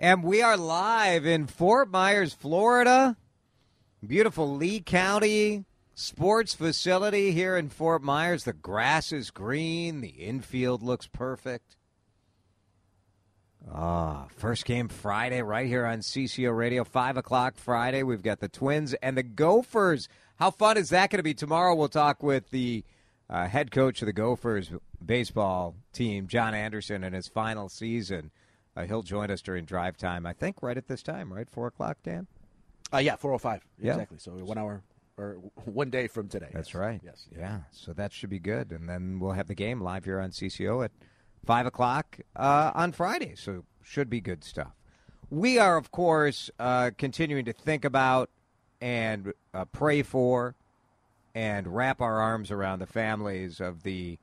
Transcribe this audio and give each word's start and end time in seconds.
And 0.00 0.22
we 0.22 0.42
are 0.42 0.56
live 0.56 1.26
in 1.26 1.48
Fort 1.48 1.90
Myers, 1.90 2.32
Florida. 2.32 3.16
Beautiful 4.06 4.54
Lee 4.54 4.78
County 4.78 5.64
sports 5.92 6.54
facility 6.54 7.32
here 7.32 7.56
in 7.56 7.68
Fort 7.68 8.00
Myers. 8.00 8.44
The 8.44 8.52
grass 8.52 9.10
is 9.12 9.32
green, 9.32 10.00
the 10.00 10.10
infield 10.10 10.84
looks 10.84 11.08
perfect. 11.08 11.74
Ah, 13.68 14.28
first 14.36 14.66
game 14.66 14.86
Friday 14.86 15.42
right 15.42 15.66
here 15.66 15.84
on 15.84 15.98
CCO 15.98 16.56
Radio, 16.56 16.84
5 16.84 17.16
o'clock 17.16 17.56
Friday. 17.56 18.04
We've 18.04 18.22
got 18.22 18.38
the 18.38 18.48
Twins 18.48 18.94
and 19.02 19.16
the 19.16 19.24
Gophers. 19.24 20.08
How 20.36 20.52
fun 20.52 20.76
is 20.76 20.90
that 20.90 21.10
going 21.10 21.18
to 21.18 21.24
be? 21.24 21.34
Tomorrow 21.34 21.74
we'll 21.74 21.88
talk 21.88 22.22
with 22.22 22.50
the 22.50 22.84
uh, 23.28 23.48
head 23.48 23.72
coach 23.72 24.00
of 24.00 24.06
the 24.06 24.12
Gophers 24.12 24.70
baseball 25.04 25.74
team, 25.92 26.28
John 26.28 26.54
Anderson, 26.54 27.02
in 27.02 27.14
his 27.14 27.26
final 27.26 27.68
season. 27.68 28.30
Uh, 28.78 28.84
he'll 28.84 29.02
join 29.02 29.28
us 29.28 29.42
during 29.42 29.64
drive 29.64 29.96
time, 29.96 30.24
I 30.24 30.32
think, 30.32 30.62
right 30.62 30.76
at 30.76 30.86
this 30.86 31.02
time, 31.02 31.32
right? 31.32 31.50
Four 31.50 31.66
o'clock, 31.66 31.98
Dan? 32.04 32.28
Uh, 32.94 32.98
yeah, 32.98 33.16
405. 33.16 33.66
Yeah. 33.80 33.94
Exactly. 33.94 34.18
So 34.18 34.30
one 34.32 34.56
hour 34.56 34.82
or 35.16 35.32
one 35.64 35.90
day 35.90 36.06
from 36.06 36.28
today. 36.28 36.50
That's 36.52 36.68
yes. 36.68 36.74
right. 36.74 37.00
Yes. 37.04 37.26
Yeah. 37.36 37.60
So 37.72 37.92
that 37.94 38.12
should 38.12 38.30
be 38.30 38.38
good. 38.38 38.70
And 38.70 38.88
then 38.88 39.18
we'll 39.18 39.32
have 39.32 39.48
the 39.48 39.56
game 39.56 39.80
live 39.80 40.04
here 40.04 40.20
on 40.20 40.30
CCO 40.30 40.84
at 40.84 40.92
5 41.44 41.66
o'clock 41.66 42.20
uh, 42.36 42.70
on 42.74 42.92
Friday. 42.92 43.34
So 43.34 43.64
should 43.82 44.08
be 44.08 44.20
good 44.20 44.44
stuff. 44.44 44.72
We 45.28 45.58
are, 45.58 45.76
of 45.76 45.90
course, 45.90 46.48
uh, 46.60 46.92
continuing 46.96 47.46
to 47.46 47.52
think 47.52 47.84
about 47.84 48.30
and 48.80 49.32
uh, 49.52 49.64
pray 49.64 50.02
for 50.02 50.54
and 51.34 51.66
wrap 51.66 52.00
our 52.00 52.20
arms 52.20 52.52
around 52.52 52.78
the 52.78 52.86
families 52.86 53.60
of 53.60 53.82
the 53.82 54.18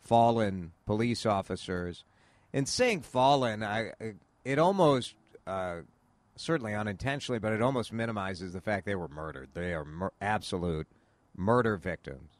fallen 0.00 0.72
police 0.86 1.24
officers. 1.24 2.04
In 2.52 2.66
saying 2.66 3.02
fallen, 3.02 3.62
I 3.62 3.92
it 4.44 4.58
almost 4.58 5.14
uh, 5.46 5.80
certainly 6.36 6.74
unintentionally, 6.74 7.38
but 7.38 7.52
it 7.52 7.62
almost 7.62 7.92
minimizes 7.92 8.52
the 8.52 8.60
fact 8.60 8.86
they 8.86 8.94
were 8.94 9.08
murdered. 9.08 9.50
They 9.54 9.72
are 9.72 9.84
mur- 9.84 10.12
absolute 10.20 10.86
murder 11.36 11.76
victims. 11.76 12.30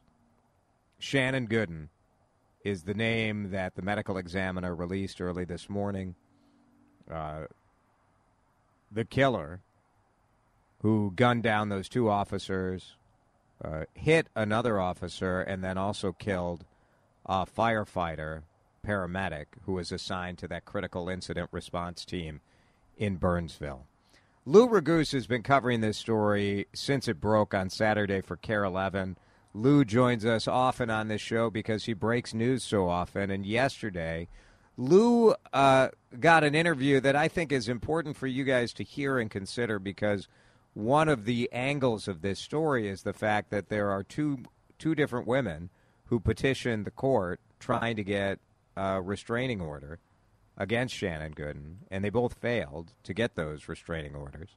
Shannon 0.99 1.47
Gooden 1.47 1.89
is 2.63 2.83
the 2.83 2.93
name 2.93 3.51
that 3.51 3.75
the 3.75 3.81
medical 3.81 4.17
examiner 4.17 4.75
released 4.75 5.19
early 5.19 5.45
this 5.45 5.69
morning. 5.69 6.15
Uh, 7.11 7.45
the 8.91 9.03
killer 9.03 9.61
who 10.81 11.11
gunned 11.15 11.43
down 11.43 11.69
those 11.69 11.89
two 11.89 12.09
officers, 12.09 12.95
uh, 13.63 13.83
hit 13.93 14.27
another 14.35 14.79
officer, 14.79 15.41
and 15.41 15.63
then 15.63 15.77
also 15.77 16.11
killed 16.11 16.65
a 17.25 17.45
firefighter, 17.45 18.43
paramedic, 18.85 19.45
who 19.65 19.73
was 19.73 19.91
assigned 19.91 20.37
to 20.39 20.47
that 20.49 20.65
critical 20.65 21.09
incident 21.09 21.49
response 21.51 22.05
team 22.05 22.41
in 22.97 23.15
Burnsville. 23.15 23.85
Lou 24.45 24.67
Raguse 24.67 25.13
has 25.13 25.25
been 25.25 25.41
covering 25.41 25.81
this 25.81 25.97
story 25.97 26.67
since 26.73 27.07
it 27.07 27.21
broke 27.21 27.53
on 27.53 27.69
Saturday 27.69 28.21
for 28.21 28.35
KARE 28.35 28.65
11. 28.65 29.17
Lou 29.53 29.85
joins 29.85 30.25
us 30.25 30.47
often 30.47 30.89
on 30.89 31.07
this 31.07 31.21
show 31.21 31.49
because 31.49 31.85
he 31.85 31.93
breaks 31.93 32.33
news 32.33 32.63
so 32.63 32.89
often. 32.89 33.31
And 33.31 33.45
yesterday, 33.45 34.27
Lou 34.75 35.33
uh, 35.53 35.89
got 36.19 36.43
an 36.43 36.55
interview 36.55 36.99
that 36.99 37.15
I 37.15 37.27
think 37.27 37.51
is 37.51 37.69
important 37.69 38.17
for 38.17 38.27
you 38.27 38.43
guys 38.43 38.73
to 38.73 38.83
hear 38.83 39.19
and 39.19 39.29
consider 39.29 39.79
because 39.79 40.27
one 40.73 41.07
of 41.07 41.25
the 41.25 41.49
angles 41.53 42.07
of 42.07 42.21
this 42.21 42.39
story 42.39 42.87
is 42.87 43.03
the 43.03 43.13
fact 43.13 43.51
that 43.51 43.69
there 43.69 43.91
are 43.91 44.03
two 44.03 44.39
two 44.79 44.95
different 44.95 45.27
women 45.27 45.69
who 46.05 46.19
petitioned 46.19 46.83
the 46.83 46.91
court 46.91 47.39
trying 47.59 47.95
to 47.95 48.03
get 48.03 48.39
a 48.75 49.01
restraining 49.01 49.61
order 49.61 49.99
against 50.57 50.95
Shannon 50.95 51.33
Gooden, 51.33 51.75
and 51.89 52.03
they 52.03 52.09
both 52.09 52.35
failed 52.35 52.93
to 53.03 53.13
get 53.13 53.35
those 53.35 53.67
restraining 53.67 54.15
orders. 54.15 54.55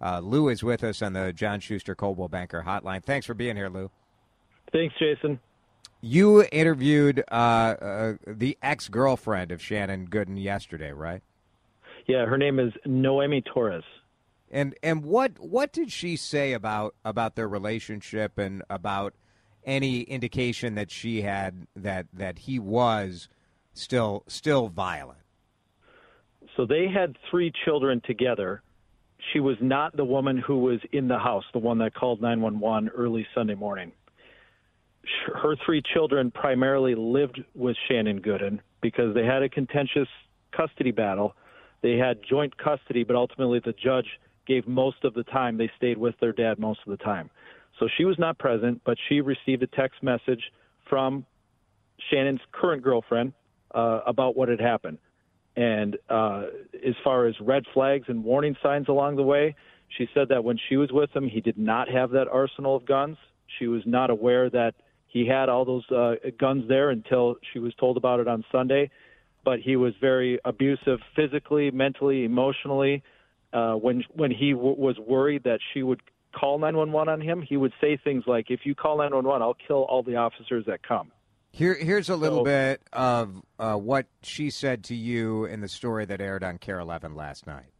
Uh, 0.00 0.20
Lou 0.20 0.48
is 0.48 0.62
with 0.62 0.84
us 0.84 1.02
on 1.02 1.14
the 1.14 1.32
John 1.32 1.60
Schuster 1.60 1.94
Coldwell 1.94 2.28
Banker 2.28 2.64
Hotline. 2.66 3.02
Thanks 3.02 3.26
for 3.26 3.34
being 3.34 3.56
here, 3.56 3.68
Lou. 3.68 3.90
Thanks, 4.72 4.94
Jason. 4.98 5.40
You 6.00 6.44
interviewed 6.52 7.24
uh, 7.30 7.34
uh, 7.34 8.14
the 8.26 8.58
ex 8.62 8.88
girlfriend 8.88 9.50
of 9.50 9.62
Shannon 9.62 10.08
Gooden 10.08 10.40
yesterday, 10.40 10.92
right? 10.92 11.22
Yeah, 12.06 12.26
her 12.26 12.36
name 12.36 12.60
is 12.60 12.72
Noemi 12.84 13.42
Torres. 13.42 13.84
And 14.50 14.76
and 14.82 15.04
what 15.04 15.38
what 15.40 15.72
did 15.72 15.90
she 15.90 16.16
say 16.16 16.52
about 16.52 16.94
about 17.04 17.34
their 17.34 17.48
relationship 17.48 18.38
and 18.38 18.62
about 18.70 19.14
any 19.64 20.02
indication 20.02 20.76
that 20.76 20.90
she 20.90 21.22
had 21.22 21.66
that 21.74 22.06
that 22.12 22.40
he 22.40 22.60
was 22.60 23.28
still 23.76 24.24
still 24.26 24.68
violent? 24.68 25.20
So 26.56 26.64
they 26.64 26.88
had 26.88 27.16
three 27.30 27.52
children 27.64 28.00
together. 28.04 28.62
She 29.32 29.40
was 29.40 29.56
not 29.60 29.96
the 29.96 30.04
woman 30.04 30.38
who 30.38 30.58
was 30.58 30.80
in 30.92 31.08
the 31.08 31.18
house, 31.18 31.44
the 31.52 31.58
one 31.58 31.78
that 31.78 31.94
called 31.94 32.20
911 32.22 32.90
early 32.96 33.26
Sunday 33.34 33.54
morning. 33.54 33.92
Her 35.34 35.54
three 35.64 35.82
children 35.94 36.30
primarily 36.30 36.94
lived 36.94 37.42
with 37.54 37.76
Shannon 37.88 38.20
Gooden 38.20 38.60
because 38.80 39.14
they 39.14 39.24
had 39.24 39.42
a 39.42 39.48
contentious 39.48 40.08
custody 40.56 40.90
battle. 40.90 41.34
They 41.82 41.96
had 41.96 42.18
joint 42.28 42.56
custody, 42.56 43.04
but 43.04 43.16
ultimately 43.16 43.60
the 43.64 43.72
judge 43.72 44.06
gave 44.46 44.66
most 44.66 45.04
of 45.04 45.14
the 45.14 45.24
time. 45.24 45.56
They 45.56 45.70
stayed 45.76 45.98
with 45.98 46.14
their 46.20 46.32
dad 46.32 46.58
most 46.58 46.80
of 46.86 46.90
the 46.90 47.04
time. 47.04 47.30
So 47.78 47.88
she 47.96 48.04
was 48.04 48.18
not 48.18 48.38
present, 48.38 48.80
but 48.84 48.96
she 49.08 49.20
received 49.20 49.62
a 49.62 49.66
text 49.66 50.02
message 50.02 50.42
from 50.88 51.26
Shannon's 52.10 52.40
current 52.52 52.82
girlfriend 52.82 53.32
uh, 53.76 54.00
about 54.06 54.36
what 54.36 54.48
had 54.48 54.60
happened. 54.60 54.98
And 55.54 55.96
uh, 56.08 56.44
as 56.86 56.94
far 57.04 57.26
as 57.26 57.34
red 57.40 57.64
flags 57.72 58.06
and 58.08 58.24
warning 58.24 58.56
signs 58.62 58.88
along 58.88 59.16
the 59.16 59.22
way, 59.22 59.54
she 59.96 60.08
said 60.14 60.28
that 60.30 60.42
when 60.42 60.58
she 60.68 60.76
was 60.76 60.90
with 60.90 61.10
him, 61.14 61.28
he 61.28 61.40
did 61.40 61.56
not 61.56 61.88
have 61.88 62.10
that 62.10 62.26
arsenal 62.28 62.76
of 62.76 62.86
guns. 62.86 63.16
She 63.58 63.66
was 63.68 63.82
not 63.86 64.10
aware 64.10 64.50
that 64.50 64.74
he 65.06 65.26
had 65.26 65.48
all 65.48 65.64
those 65.64 65.88
uh, 65.90 66.14
guns 66.38 66.64
there 66.68 66.90
until 66.90 67.36
she 67.52 67.58
was 67.58 67.72
told 67.78 67.96
about 67.96 68.20
it 68.20 68.28
on 68.28 68.44
Sunday. 68.50 68.90
But 69.44 69.60
he 69.60 69.76
was 69.76 69.94
very 70.00 70.40
abusive 70.44 70.98
physically, 71.14 71.70
mentally, 71.70 72.24
emotionally. 72.24 73.02
Uh, 73.52 73.74
when 73.74 74.02
when 74.14 74.32
he 74.32 74.52
w- 74.52 74.74
was 74.76 74.98
worried 74.98 75.44
that 75.44 75.60
she 75.72 75.84
would 75.84 76.02
call 76.34 76.58
911 76.58 77.12
on 77.12 77.20
him, 77.20 77.42
he 77.42 77.56
would 77.56 77.72
say 77.80 77.96
things 77.96 78.24
like, 78.26 78.50
"If 78.50 78.66
you 78.66 78.74
call 78.74 78.98
911, 78.98 79.42
I'll 79.42 79.54
kill 79.54 79.84
all 79.84 80.02
the 80.02 80.16
officers 80.16 80.66
that 80.66 80.82
come." 80.82 81.12
Here, 81.56 81.72
here's 81.72 82.10
a 82.10 82.16
little 82.16 82.40
So- 82.40 82.44
bit 82.44 82.82
of 82.92 83.42
uh, 83.58 83.76
what 83.76 84.04
she 84.22 84.50
said 84.50 84.84
to 84.84 84.94
you 84.94 85.46
in 85.46 85.62
the 85.62 85.68
story 85.68 86.04
that 86.04 86.20
aired 86.20 86.44
on 86.44 86.58
KARE 86.58 86.80
11 86.80 87.14
last 87.14 87.46
night. 87.46 87.72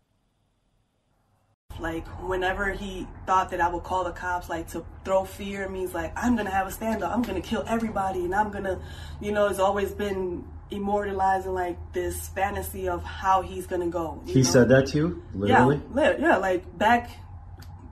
Like 1.79 2.07
whenever 2.27 2.71
he 2.73 3.07
thought 3.27 3.51
that 3.51 3.61
I 3.61 3.69
would 3.69 3.83
call 3.83 4.05
the 4.05 4.13
cops, 4.13 4.49
like 4.49 4.69
to 4.69 4.83
throw 5.05 5.27
fear 5.27 5.69
means, 5.69 5.93
like, 5.93 6.11
I'm 6.17 6.35
gonna 6.37 6.49
have 6.49 6.67
a 6.67 6.71
standoff. 6.71 7.13
I'm 7.13 7.21
gonna 7.21 7.43
kill 7.43 7.65
everybody, 7.69 8.25
and 8.25 8.35
I'm 8.35 8.51
gonna, 8.51 8.81
you 9.21 9.31
know, 9.31 9.49
it's 9.49 9.59
always 9.59 9.91
been 9.93 10.49
immortalizing 10.71 11.53
like 11.53 11.77
this 11.93 12.29
fantasy 12.31 12.89
of 12.89 13.05
how 13.05 13.43
he's 13.43 13.67
gonna 13.67 13.89
go. 13.89 14.23
He 14.25 14.37
know? 14.37 14.43
said 14.43 14.71
that 14.71 14.87
to 14.87 14.97
you, 14.97 15.23
literally. 15.35 15.83
Yeah, 15.95 16.13
li- 16.13 16.17
yeah, 16.19 16.37
like 16.39 16.79
back 16.79 17.11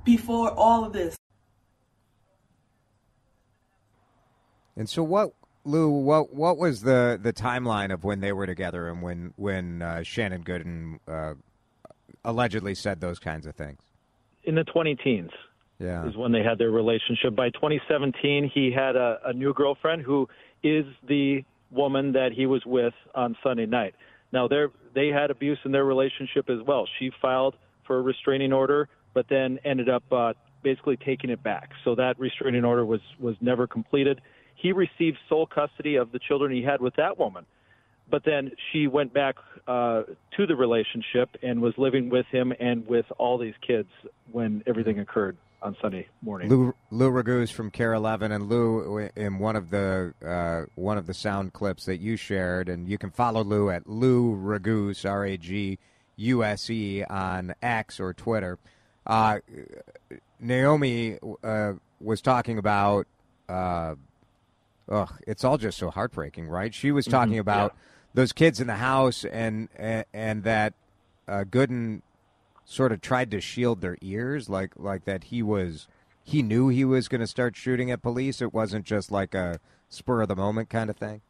before 0.03 0.51
all 0.51 0.87
of 0.87 0.95
this. 0.95 1.15
And 4.77 4.89
so, 4.89 5.03
what, 5.03 5.35
Lou? 5.65 5.89
What 5.91 6.35
what 6.35 6.59
was 6.59 6.83
the, 6.83 7.19
the 7.21 7.33
timeline 7.33 7.93
of 7.93 8.05
when 8.05 8.21
they 8.21 8.33
were 8.33 8.47
together 8.47 8.89
and 8.89 9.03
when 9.03 9.33
when 9.37 9.83
uh, 9.83 10.03
Shannon 10.03 10.45
Gooden 10.45 10.99
uh, 11.09 11.35
allegedly 12.25 12.75
said 12.75 13.01
those 13.01 13.19
kinds 13.19 13.47
of 13.47 13.55
things? 13.55 13.79
In 14.45 14.55
the 14.55 14.65
20 14.65 14.97
teens 14.97 15.31
Yeah. 15.79 16.07
is 16.07 16.17
when 16.17 16.33
they 16.33 16.43
had 16.43 16.59
their 16.59 16.71
relationship. 16.71 17.35
By 17.35 17.49
2017, 17.51 18.51
he 18.53 18.71
had 18.71 18.95
a, 18.95 19.19
a 19.25 19.33
new 19.33 19.55
girlfriend 19.55 20.03
who 20.03 20.29
is 20.63 20.85
the 21.09 21.45
woman 21.71 22.13
that 22.13 22.33
he 22.33 22.45
was 22.47 22.63
with 22.67 22.93
on 23.15 23.37
Sunday 23.43 23.67
night. 23.67 23.95
Now, 24.33 24.49
they 24.49 24.65
they 24.95 25.09
had 25.09 25.31
abuse 25.31 25.59
in 25.65 25.73
their 25.73 25.85
relationship 25.85 26.51
as 26.51 26.61
well. 26.67 26.87
She 26.99 27.11
filed 27.23 27.57
for 27.87 27.99
a 27.99 28.03
restraining 28.03 28.53
order, 28.53 28.89
but 29.13 29.27
then 29.29 29.59
ended 29.65 29.89
up 29.89 30.05
uh, 30.13 30.33
basically 30.63 30.97
taking 30.97 31.31
it 31.31 31.43
back. 31.43 31.71
So 31.85 31.95
that 31.95 32.19
restraining 32.19 32.65
order 32.65 32.85
was 32.85 33.01
was 33.19 33.37
never 33.41 33.67
completed. 33.67 34.21
He 34.55 34.73
received 34.73 35.19
sole 35.29 35.47
custody 35.47 35.97
of 35.97 36.13
the 36.13 36.19
children 36.19 36.53
he 36.53 36.63
had 36.63 36.81
with 36.81 36.97
that 36.97 37.19
woman. 37.19 37.45
but 38.11 38.23
then 38.25 38.51
she 38.71 38.87
went 38.87 39.13
back 39.15 39.37
uh, 39.67 40.03
to 40.37 40.47
the 40.47 40.55
relationship 40.55 41.31
and 41.43 41.61
was 41.63 41.73
living 41.79 42.11
with 42.11 42.27
him 42.27 42.53
and 42.61 42.87
with 42.87 43.07
all 43.19 43.39
these 43.39 43.55
kids 43.67 43.89
when 44.31 44.63
everything 44.67 44.99
occurred 44.99 45.37
on 45.63 45.75
Sunday 45.81 46.07
morning. 46.21 46.51
Lou, 46.51 46.75
Lou 46.91 47.11
Raguse 47.11 47.51
from 47.51 47.71
KARE 47.71 47.95
11, 47.95 48.31
and 48.31 48.49
Lou 48.51 49.09
in 49.17 49.39
one 49.39 49.57
of 49.57 49.71
the 49.71 50.13
uh, 50.23 50.67
one 50.75 50.99
of 50.99 51.07
the 51.07 51.15
sound 51.15 51.55
clips 51.55 51.87
that 51.87 51.97
you 51.97 52.17
shared, 52.17 52.69
and 52.69 52.87
you 52.89 52.99
can 52.99 53.11
follow 53.11 53.43
Lou 53.43 53.71
at 53.71 53.89
Lou 53.89 54.37
Raguse 54.37 55.09
R 55.09 55.25
A 55.25 55.39
G 55.39 55.79
U 56.17 56.45
S 56.45 56.69
E 56.69 57.03
on 57.05 57.55
X 57.63 57.99
or 57.99 58.13
Twitter. 58.13 58.59
Uh, 59.07 59.39
Naomi 60.39 61.19
uh, 61.43 61.73
was 62.01 62.21
talking 62.21 62.59
about. 62.59 63.07
Ugh, 64.89 65.13
it's 65.27 65.45
all 65.45 65.59
just 65.59 65.79
so 65.79 65.91
heartbreaking, 65.91 66.47
right? 66.49 66.75
She 66.75 66.93
was 66.93 67.07
talking 67.07 67.37
Mhm, 67.37 67.41
about 67.41 67.73
yeah. 67.75 67.81
those 68.15 68.33
kids 68.33 68.61
in 68.61 68.67
the 68.67 68.77
house, 68.77 69.25
and 69.25 69.69
and, 69.77 70.05
and 70.13 70.45
that 70.45 70.75
uh, 71.27 71.45
Gooden 71.45 72.03
sort 72.65 72.93
of 72.93 73.01
tried 73.01 73.31
to 73.31 73.41
shield 73.41 73.81
their 73.81 73.97
ears, 74.01 74.49
like 74.49 74.73
like 74.77 75.05
that 75.05 75.25
he 75.25 75.43
was 75.43 75.89
he 76.23 76.43
knew 76.43 76.69
he 76.69 76.85
was 76.85 77.09
going 77.09 77.21
to 77.21 77.27
start 77.27 77.57
shooting 77.57 77.91
at 77.91 78.03
police. 78.03 78.43
It 78.43 78.53
wasn't 78.53 78.85
just 78.85 79.11
like 79.11 79.35
a 79.35 79.61
spur 79.89 80.23
of 80.23 80.29
the 80.29 80.37
moment 80.37 80.69
kind 80.71 80.91
of 80.91 80.97
thing. 80.97 81.21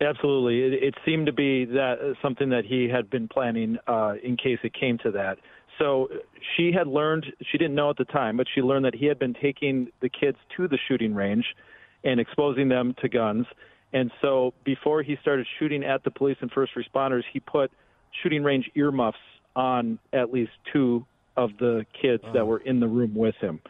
Absolutely. 0.00 0.62
It, 0.62 0.82
it 0.82 0.94
seemed 1.04 1.26
to 1.26 1.32
be 1.32 1.64
that 1.66 1.98
uh, 2.00 2.14
something 2.20 2.48
that 2.48 2.64
he 2.64 2.88
had 2.88 3.08
been 3.08 3.28
planning 3.28 3.78
uh, 3.86 4.14
in 4.22 4.36
case 4.36 4.58
it 4.64 4.74
came 4.74 4.98
to 4.98 5.10
that. 5.12 5.38
So 5.78 6.08
uh, 6.12 6.16
she 6.56 6.72
had 6.72 6.88
learned, 6.88 7.26
she 7.50 7.56
didn't 7.56 7.74
know 7.74 7.90
at 7.90 7.96
the 7.98 8.04
time, 8.04 8.36
but 8.36 8.46
she 8.52 8.62
learned 8.62 8.84
that 8.84 8.94
he 8.94 9.06
had 9.06 9.18
been 9.18 9.34
taking 9.34 9.88
the 10.00 10.08
kids 10.08 10.38
to 10.56 10.66
the 10.66 10.78
shooting 10.88 11.14
range 11.14 11.44
and 12.04 12.20
exposing 12.20 12.68
them 12.68 12.94
to 13.00 13.08
guns. 13.08 13.46
And 13.92 14.10
so 14.20 14.54
before 14.64 15.02
he 15.02 15.16
started 15.20 15.46
shooting 15.58 15.84
at 15.84 16.02
the 16.04 16.10
police 16.10 16.36
and 16.40 16.50
first 16.50 16.72
responders, 16.74 17.22
he 17.32 17.40
put 17.40 17.70
shooting 18.22 18.42
range 18.42 18.70
earmuffs 18.74 19.18
on 19.54 19.98
at 20.12 20.32
least 20.32 20.52
two 20.72 21.04
of 21.36 21.50
the 21.58 21.86
kids 22.00 22.22
that 22.34 22.46
were 22.46 22.58
in 22.58 22.80
the 22.80 22.88
room 22.88 23.14
with 23.14 23.34
him. 23.36 23.60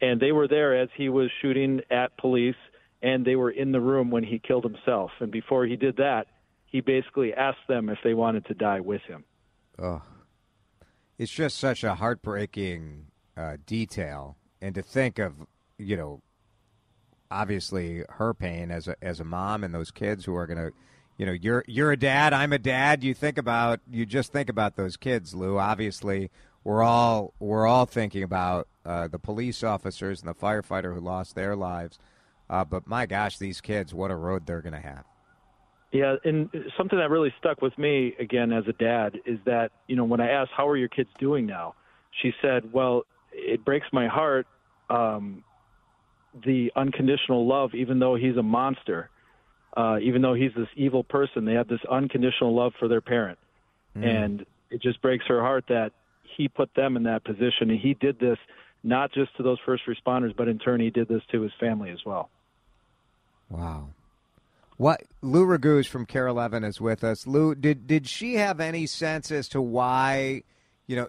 And 0.00 0.20
they 0.20 0.32
were 0.32 0.48
there 0.48 0.80
as 0.80 0.88
he 0.96 1.08
was 1.08 1.30
shooting 1.40 1.80
at 1.90 2.16
police 2.18 2.56
and 3.02 3.24
they 3.24 3.36
were 3.36 3.50
in 3.50 3.72
the 3.72 3.80
room 3.80 4.10
when 4.10 4.24
he 4.24 4.38
killed 4.38 4.64
himself. 4.64 5.10
And 5.20 5.30
before 5.30 5.66
he 5.66 5.76
did 5.76 5.96
that, 5.96 6.26
he 6.66 6.80
basically 6.80 7.32
asked 7.32 7.66
them 7.68 7.88
if 7.88 7.98
they 8.02 8.14
wanted 8.14 8.46
to 8.46 8.54
die 8.54 8.80
with 8.80 9.02
him. 9.02 9.24
Oh, 9.78 10.02
It's 11.18 11.30
just 11.30 11.58
such 11.58 11.84
a 11.84 11.94
heartbreaking 11.94 13.06
uh, 13.36 13.56
detail, 13.66 14.36
and 14.60 14.74
to 14.74 14.82
think 14.82 15.18
of, 15.18 15.34
you 15.78 15.96
know, 15.96 16.22
obviously 17.36 18.02
her 18.08 18.32
pain 18.32 18.70
as 18.70 18.88
a 18.88 18.96
as 19.02 19.20
a 19.20 19.24
mom 19.24 19.62
and 19.62 19.74
those 19.74 19.90
kids 19.90 20.24
who 20.24 20.34
are 20.34 20.46
gonna, 20.46 20.70
you 21.18 21.26
know, 21.26 21.32
you're 21.32 21.64
you're 21.66 21.92
a 21.92 21.96
dad, 21.96 22.32
I'm 22.32 22.52
a 22.52 22.58
dad. 22.58 23.04
You 23.04 23.14
think 23.14 23.38
about 23.38 23.80
you 23.90 24.06
just 24.06 24.32
think 24.32 24.48
about 24.48 24.76
those 24.76 24.96
kids, 24.96 25.34
Lou. 25.34 25.58
Obviously, 25.58 26.30
we're 26.64 26.82
all 26.82 27.34
we're 27.38 27.66
all 27.66 27.86
thinking 27.86 28.22
about 28.22 28.68
uh, 28.84 29.08
the 29.08 29.18
police 29.18 29.62
officers 29.62 30.20
and 30.20 30.28
the 30.28 30.34
firefighter 30.34 30.94
who 30.94 31.00
lost 31.00 31.34
their 31.34 31.54
lives. 31.54 31.98
Uh, 32.48 32.64
but 32.64 32.86
my 32.86 33.06
gosh, 33.06 33.38
these 33.38 33.60
kids, 33.60 33.92
what 33.92 34.10
a 34.10 34.16
road 34.16 34.46
they're 34.46 34.62
gonna 34.62 34.80
have. 34.80 35.04
Yeah, 35.92 36.16
and 36.24 36.48
something 36.76 36.98
that 36.98 37.10
really 37.10 37.32
stuck 37.38 37.62
with 37.62 37.76
me 37.78 38.14
again 38.18 38.52
as 38.52 38.64
a 38.66 38.72
dad 38.72 39.18
is 39.26 39.38
that 39.44 39.72
you 39.86 39.96
know 39.96 40.04
when 40.04 40.20
I 40.20 40.30
asked 40.30 40.52
how 40.56 40.68
are 40.68 40.76
your 40.76 40.88
kids 40.88 41.10
doing 41.18 41.44
now, 41.46 41.74
she 42.22 42.32
said, 42.40 42.72
"Well, 42.72 43.04
it 43.32 43.64
breaks 43.64 43.86
my 43.92 44.06
heart 44.06 44.46
um, 44.88 45.44
the 46.44 46.72
unconditional 46.76 47.46
love, 47.46 47.74
even 47.74 47.98
though 47.98 48.14
he's 48.14 48.36
a 48.36 48.42
monster, 48.42 49.10
uh, 49.76 49.98
even 50.00 50.22
though 50.22 50.34
he's 50.34 50.52
this 50.56 50.68
evil 50.76 51.04
person, 51.04 51.44
they 51.44 51.54
have 51.54 51.68
this 51.68 51.84
unconditional 51.90 52.54
love 52.54 52.72
for 52.78 52.88
their 52.88 53.00
parent, 53.00 53.38
and 53.94 54.46
it 54.70 54.82
just 54.82 55.00
breaks 55.00 55.24
her 55.26 55.40
heart 55.40 55.64
that 55.68 55.92
he 56.36 56.48
put 56.48 56.74
them 56.74 56.96
in 56.96 57.04
that 57.04 57.24
position, 57.24 57.70
and 57.70 57.80
he 57.80 57.94
did 57.94 58.18
this 58.18 58.38
not 58.82 59.12
just 59.12 59.34
to 59.36 59.42
those 59.42 59.58
first 59.64 59.84
responders, 59.86 60.34
but 60.36 60.48
in 60.48 60.58
turn 60.58 60.80
he 60.80 60.90
did 60.90 61.08
this 61.08 61.22
to 61.32 61.40
his 61.40 61.52
family 61.58 61.90
as 61.90 62.04
well." 62.04 62.28
Wow. 63.48 63.88
What 64.76 65.04
Lou 65.22 65.46
Raguse 65.46 65.86
from 65.86 66.04
KARE 66.04 66.26
11 66.26 66.62
is 66.64 66.80
with 66.80 67.02
us. 67.02 67.26
Lou, 67.26 67.54
did 67.54 67.86
did 67.86 68.06
she 68.06 68.34
have 68.34 68.60
any 68.60 68.86
sense 68.86 69.30
as 69.30 69.48
to 69.50 69.62
why, 69.62 70.42
you 70.86 70.96
know, 70.96 71.08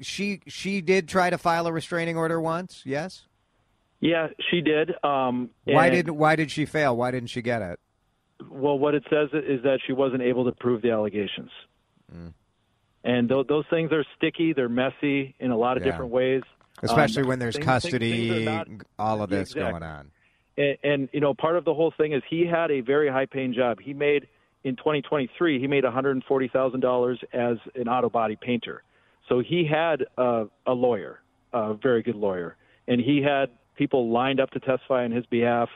she 0.00 0.40
she 0.46 0.80
did 0.80 1.08
try 1.08 1.30
to 1.30 1.38
file 1.38 1.66
a 1.66 1.72
restraining 1.72 2.16
order 2.16 2.40
once? 2.40 2.82
Yes. 2.84 3.24
Yeah, 4.00 4.28
she 4.50 4.60
did. 4.60 4.92
Um, 5.04 5.50
Why 5.64 5.88
did 5.90 6.10
why 6.10 6.36
did 6.36 6.50
she 6.50 6.66
fail? 6.66 6.96
Why 6.96 7.10
didn't 7.10 7.30
she 7.30 7.40
get 7.42 7.62
it? 7.62 7.80
Well, 8.50 8.78
what 8.78 8.94
it 8.94 9.04
says 9.08 9.28
is 9.32 9.62
that 9.62 9.78
she 9.86 9.92
wasn't 9.92 10.22
able 10.22 10.44
to 10.44 10.52
prove 10.52 10.82
the 10.82 10.90
allegations. 10.90 11.50
And 13.04 13.28
th- 13.28 13.46
those 13.48 13.64
things 13.70 13.92
are 13.92 14.04
sticky. 14.16 14.52
They're 14.54 14.68
messy 14.68 15.34
in 15.38 15.50
a 15.50 15.56
lot 15.56 15.76
of 15.76 15.84
Yeah. 15.84 15.92
different 15.92 16.10
ways. 16.10 16.42
Especially 16.82 17.22
Um, 17.22 17.28
when 17.28 17.38
there's 17.38 17.54
things- 17.54 17.64
custody, 17.64 18.28
things 18.28 18.44
not- 18.46 18.68
all 18.98 19.22
of 19.22 19.30
this 19.30 19.54
going 19.54 19.82
on. 19.82 20.10
and, 20.56 20.76
and 20.82 21.08
you 21.12 21.20
know, 21.20 21.34
part 21.34 21.56
of 21.56 21.64
the 21.64 21.74
whole 21.74 21.90
thing 21.92 22.12
is 22.12 22.22
he 22.28 22.46
had 22.46 22.70
a 22.70 22.80
very 22.80 23.08
high-paying 23.08 23.52
job. 23.52 23.80
He 23.80 23.92
made 23.94 24.26
in 24.64 24.76
2023, 24.76 25.58
he 25.60 25.66
made 25.66 25.84
$140,000 25.84 27.18
as 27.32 27.58
an 27.74 27.88
auto 27.88 28.08
body 28.08 28.36
painter. 28.40 28.82
So 29.28 29.40
he 29.40 29.64
had 29.64 30.04
a, 30.16 30.46
a 30.66 30.72
lawyer, 30.72 31.20
a 31.52 31.74
very 31.74 32.02
good 32.02 32.16
lawyer, 32.16 32.56
and 32.88 33.00
he 33.00 33.22
had 33.22 33.50
people 33.76 34.10
lined 34.10 34.40
up 34.40 34.50
to 34.52 34.60
testify 34.60 35.04
on 35.04 35.10
his 35.10 35.26
behalf. 35.26 35.68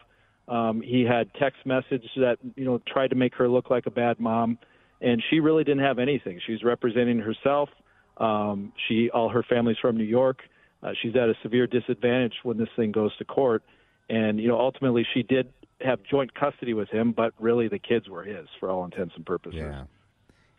Um, 0.46 0.80
he 0.80 1.02
had 1.04 1.32
text 1.34 1.64
messages 1.66 2.10
that 2.16 2.38
you 2.56 2.64
know 2.64 2.80
tried 2.86 3.08
to 3.08 3.16
make 3.16 3.34
her 3.34 3.48
look 3.48 3.70
like 3.70 3.86
a 3.86 3.90
bad 3.90 4.18
mom, 4.18 4.58
and 5.00 5.22
she 5.28 5.40
really 5.40 5.64
didn't 5.64 5.84
have 5.84 5.98
anything. 5.98 6.40
She's 6.46 6.62
representing 6.62 7.18
herself. 7.18 7.68
Um, 8.16 8.72
she 8.88 9.10
all 9.10 9.28
her 9.28 9.42
family's 9.42 9.76
from 9.80 9.96
New 9.96 10.04
York. 10.04 10.40
Uh, 10.82 10.92
she's 11.02 11.14
at 11.16 11.28
a 11.28 11.34
severe 11.42 11.66
disadvantage 11.66 12.34
when 12.44 12.56
this 12.56 12.68
thing 12.76 12.92
goes 12.92 13.14
to 13.18 13.24
court, 13.24 13.62
and 14.08 14.40
you 14.40 14.48
know 14.48 14.58
ultimately 14.58 15.06
she 15.12 15.22
did 15.22 15.52
have 15.80 16.00
joint 16.10 16.34
custody 16.34 16.74
with 16.74 16.88
him, 16.88 17.12
but 17.12 17.32
really 17.38 17.68
the 17.68 17.78
kids 17.78 18.08
were 18.08 18.24
his 18.24 18.48
for 18.58 18.70
all 18.70 18.84
intents 18.84 19.14
and 19.16 19.24
purposes. 19.24 19.60
Yeah. 19.60 19.84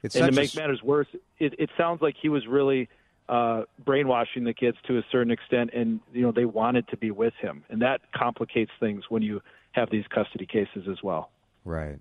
It's 0.02 0.16
And 0.16 0.28
to 0.28 0.32
make 0.32 0.46
s- 0.50 0.56
matters 0.56 0.82
worse, 0.82 1.08
it, 1.40 1.56
it 1.60 1.70
sounds 1.78 2.02
like 2.02 2.16
he 2.22 2.30
was 2.30 2.48
really 2.48 2.88
uh, 3.30 3.64
brainwashing 3.86 4.44
the 4.44 4.54
kids 4.54 4.78
to 4.88 4.98
a 4.98 5.04
certain 5.12 5.32
extent, 5.32 5.70
and 5.74 6.00
you 6.12 6.24
know 6.24 6.32
they 6.32 6.46
wanted 6.46 6.88
to 6.90 6.98
be 6.98 7.12
with 7.12 7.34
him, 7.40 7.64
and 7.70 7.82
that 7.82 8.02
complicates 8.14 8.72
things 8.80 9.04
when 9.10 9.22
you 9.22 9.42
have 9.72 9.90
these 9.92 10.06
custody 10.14 10.46
cases 10.46 10.88
as 10.90 10.98
well. 11.04 11.30
Right. 11.64 12.00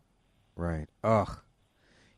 Right. 0.57 0.87
Ugh. 1.05 1.39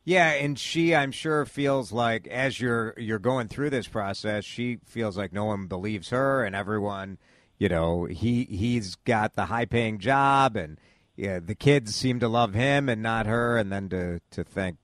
Yeah, 0.04 0.30
and 0.30 0.58
she 0.58 0.94
I'm 0.94 1.12
sure 1.12 1.44
feels 1.44 1.92
like 1.92 2.26
as 2.28 2.60
you're 2.60 2.94
you're 2.96 3.18
going 3.18 3.48
through 3.48 3.70
this 3.70 3.86
process, 3.86 4.44
she 4.44 4.78
feels 4.86 5.16
like 5.16 5.32
no 5.32 5.44
one 5.44 5.66
believes 5.66 6.10
her 6.10 6.44
and 6.44 6.56
everyone, 6.56 7.18
you 7.58 7.68
know, 7.68 8.04
he 8.06 8.44
he's 8.44 8.94
got 8.94 9.34
the 9.34 9.46
high 9.46 9.66
paying 9.66 9.98
job 9.98 10.56
and 10.56 10.78
yeah, 11.16 11.38
the 11.38 11.54
kids 11.54 11.94
seem 11.94 12.18
to 12.20 12.28
love 12.28 12.54
him 12.54 12.88
and 12.88 13.02
not 13.02 13.26
her 13.26 13.58
and 13.58 13.70
then 13.70 13.88
to 13.90 14.20
to 14.30 14.42
think 14.42 14.78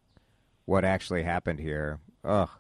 what 0.67 0.85
actually 0.85 1.23
happened 1.23 1.61
here. 1.61 1.99
Ugh. 2.23 2.51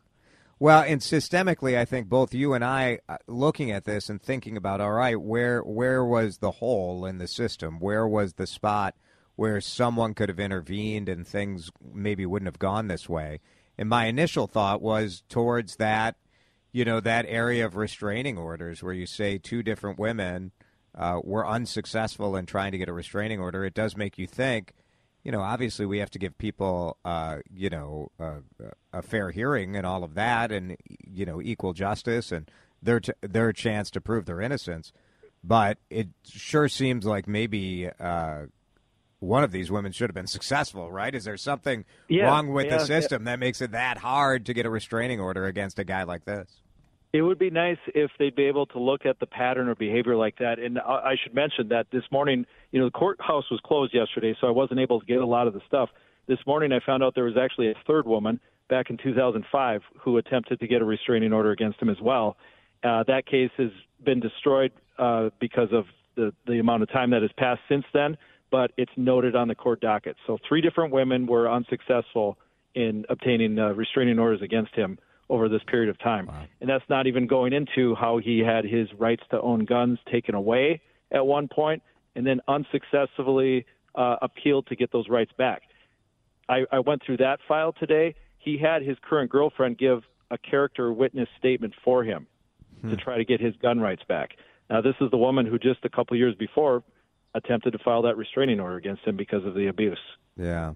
Well, 0.58 0.82
and 0.82 1.02
systemically, 1.02 1.76
I 1.76 1.84
think 1.84 2.08
both 2.08 2.32
you 2.32 2.54
and 2.54 2.64
I, 2.64 3.00
uh, 3.10 3.18
looking 3.26 3.70
at 3.70 3.84
this 3.84 4.08
and 4.08 4.20
thinking 4.20 4.56
about, 4.56 4.80
all 4.80 4.92
right, 4.92 5.20
where 5.20 5.60
where 5.60 6.02
was 6.02 6.38
the 6.38 6.52
hole 6.52 7.04
in 7.04 7.18
the 7.18 7.28
system? 7.28 7.78
Where 7.78 8.08
was 8.08 8.34
the 8.34 8.46
spot 8.46 8.94
where 9.34 9.60
someone 9.60 10.14
could 10.14 10.30
have 10.30 10.40
intervened 10.40 11.10
and 11.10 11.26
things 11.26 11.70
maybe 11.92 12.24
wouldn't 12.24 12.48
have 12.48 12.58
gone 12.58 12.88
this 12.88 13.06
way? 13.06 13.40
And 13.76 13.90
my 13.90 14.06
initial 14.06 14.46
thought 14.46 14.80
was 14.80 15.22
towards 15.28 15.76
that, 15.76 16.16
you 16.72 16.86
know, 16.86 17.00
that 17.00 17.26
area 17.28 17.66
of 17.66 17.76
restraining 17.76 18.38
orders 18.38 18.82
where 18.82 18.94
you 18.94 19.04
say 19.04 19.36
two 19.36 19.62
different 19.62 19.98
women 19.98 20.52
uh, 20.94 21.20
were 21.22 21.46
unsuccessful 21.46 22.34
in 22.34 22.46
trying 22.46 22.72
to 22.72 22.78
get 22.78 22.88
a 22.88 22.94
restraining 22.94 23.40
order. 23.40 23.62
It 23.66 23.74
does 23.74 23.94
make 23.94 24.16
you 24.16 24.26
think 24.26 24.72
you 25.26 25.32
know, 25.32 25.40
obviously 25.40 25.84
we 25.86 25.98
have 25.98 26.10
to 26.12 26.20
give 26.20 26.38
people, 26.38 26.98
uh, 27.04 27.38
you 27.52 27.68
know, 27.68 28.12
uh, 28.20 28.36
a 28.92 29.02
fair 29.02 29.32
hearing 29.32 29.74
and 29.74 29.84
all 29.84 30.04
of 30.04 30.14
that, 30.14 30.52
and 30.52 30.76
you 31.04 31.26
know, 31.26 31.42
equal 31.42 31.72
justice 31.72 32.30
and 32.30 32.48
their 32.80 33.00
t- 33.00 33.12
their 33.22 33.52
chance 33.52 33.90
to 33.90 34.00
prove 34.00 34.26
their 34.26 34.40
innocence. 34.40 34.92
But 35.42 35.78
it 35.90 36.10
sure 36.24 36.68
seems 36.68 37.06
like 37.06 37.26
maybe 37.26 37.90
uh, 37.98 38.42
one 39.18 39.42
of 39.42 39.50
these 39.50 39.68
women 39.68 39.90
should 39.90 40.08
have 40.08 40.14
been 40.14 40.28
successful, 40.28 40.92
right? 40.92 41.12
Is 41.12 41.24
there 41.24 41.36
something 41.36 41.84
Yeah, 42.08 42.26
wrong 42.26 42.52
with 42.52 42.66
yeah, 42.66 42.74
the 42.76 42.78
yeah. 42.78 42.84
system 42.84 43.24
that 43.24 43.40
makes 43.40 43.60
it 43.60 43.72
that 43.72 43.98
hard 43.98 44.46
to 44.46 44.54
get 44.54 44.64
a 44.64 44.70
restraining 44.70 45.18
order 45.18 45.46
against 45.46 45.80
a 45.80 45.84
guy 45.84 46.04
like 46.04 46.24
this? 46.24 46.62
It 47.16 47.22
would 47.22 47.38
be 47.38 47.48
nice 47.48 47.78
if 47.94 48.10
they'd 48.18 48.34
be 48.34 48.44
able 48.44 48.66
to 48.66 48.78
look 48.78 49.06
at 49.06 49.18
the 49.20 49.26
pattern 49.26 49.70
of 49.70 49.78
behavior 49.78 50.16
like 50.16 50.36
that. 50.36 50.58
And 50.58 50.78
I 50.78 51.14
should 51.22 51.34
mention 51.34 51.68
that 51.68 51.86
this 51.90 52.02
morning, 52.12 52.44
you 52.72 52.78
know, 52.78 52.88
the 52.88 52.90
courthouse 52.90 53.50
was 53.50 53.58
closed 53.64 53.94
yesterday, 53.94 54.36
so 54.38 54.46
I 54.46 54.50
wasn't 54.50 54.80
able 54.80 55.00
to 55.00 55.06
get 55.06 55.22
a 55.22 55.26
lot 55.26 55.46
of 55.46 55.54
the 55.54 55.62
stuff. 55.66 55.88
This 56.28 56.38
morning, 56.46 56.72
I 56.72 56.80
found 56.84 57.02
out 57.02 57.14
there 57.14 57.24
was 57.24 57.38
actually 57.40 57.70
a 57.70 57.74
third 57.86 58.06
woman 58.06 58.38
back 58.68 58.90
in 58.90 58.98
2005 58.98 59.80
who 59.98 60.18
attempted 60.18 60.60
to 60.60 60.66
get 60.66 60.82
a 60.82 60.84
restraining 60.84 61.32
order 61.32 61.52
against 61.52 61.80
him 61.80 61.88
as 61.88 61.96
well. 62.02 62.36
Uh, 62.84 63.02
that 63.06 63.24
case 63.24 63.50
has 63.56 63.70
been 64.04 64.20
destroyed 64.20 64.72
uh, 64.98 65.30
because 65.40 65.68
of 65.72 65.86
the, 66.16 66.34
the 66.46 66.58
amount 66.58 66.82
of 66.82 66.90
time 66.90 67.08
that 67.12 67.22
has 67.22 67.30
passed 67.38 67.62
since 67.66 67.84
then. 67.94 68.18
But 68.50 68.56
but 68.56 68.72
it's 68.76 68.92
noted 68.96 69.36
on 69.36 69.48
the 69.48 69.54
court 69.54 69.80
docket. 69.80 70.16
So 70.26 70.38
three 70.48 70.60
different 70.60 70.92
women 70.92 71.26
were 71.26 71.50
unsuccessful 71.50 72.38
in 72.74 73.04
obtaining 73.10 73.58
uh, 73.58 73.70
restraining 73.74 74.18
orders 74.18 74.40
against 74.40 74.74
him 74.74 74.98
over 75.28 75.48
this 75.48 75.62
period 75.66 75.88
of 75.88 75.98
time. 75.98 76.26
Wow. 76.26 76.44
And 76.60 76.70
that's 76.70 76.84
not 76.88 77.06
even 77.06 77.26
going 77.26 77.52
into 77.52 77.94
how 77.94 78.18
he 78.18 78.38
had 78.38 78.64
his 78.64 78.88
rights 78.94 79.22
to 79.30 79.40
own 79.40 79.64
guns 79.64 79.98
taken 80.10 80.34
away 80.34 80.80
at 81.10 81.26
one 81.26 81.48
point 81.48 81.82
and 82.14 82.26
then 82.26 82.40
unsuccessfully 82.48 83.66
uh, 83.94 84.16
appealed 84.22 84.66
to 84.68 84.76
get 84.76 84.92
those 84.92 85.08
rights 85.08 85.32
back. 85.36 85.62
I, 86.48 86.64
I 86.70 86.78
went 86.80 87.02
through 87.04 87.18
that 87.18 87.40
file 87.48 87.72
today. 87.72 88.14
He 88.38 88.58
had 88.58 88.82
his 88.82 88.96
current 89.02 89.30
girlfriend 89.30 89.78
give 89.78 90.02
a 90.30 90.38
character 90.38 90.92
witness 90.92 91.28
statement 91.38 91.74
for 91.84 92.04
him 92.04 92.26
hmm. 92.80 92.90
to 92.90 92.96
try 92.96 93.18
to 93.18 93.24
get 93.24 93.40
his 93.40 93.54
gun 93.56 93.80
rights 93.80 94.02
back. 94.08 94.30
Now, 94.70 94.80
this 94.80 94.94
is 95.00 95.10
the 95.10 95.16
woman 95.16 95.46
who 95.46 95.58
just 95.58 95.84
a 95.84 95.88
couple 95.88 96.16
years 96.16 96.34
before 96.34 96.82
attempted 97.34 97.72
to 97.72 97.78
file 97.78 98.02
that 98.02 98.16
restraining 98.16 98.60
order 98.60 98.76
against 98.76 99.04
him 99.04 99.16
because 99.16 99.44
of 99.44 99.54
the 99.54 99.66
abuse. 99.68 99.98
Yeah. 100.36 100.74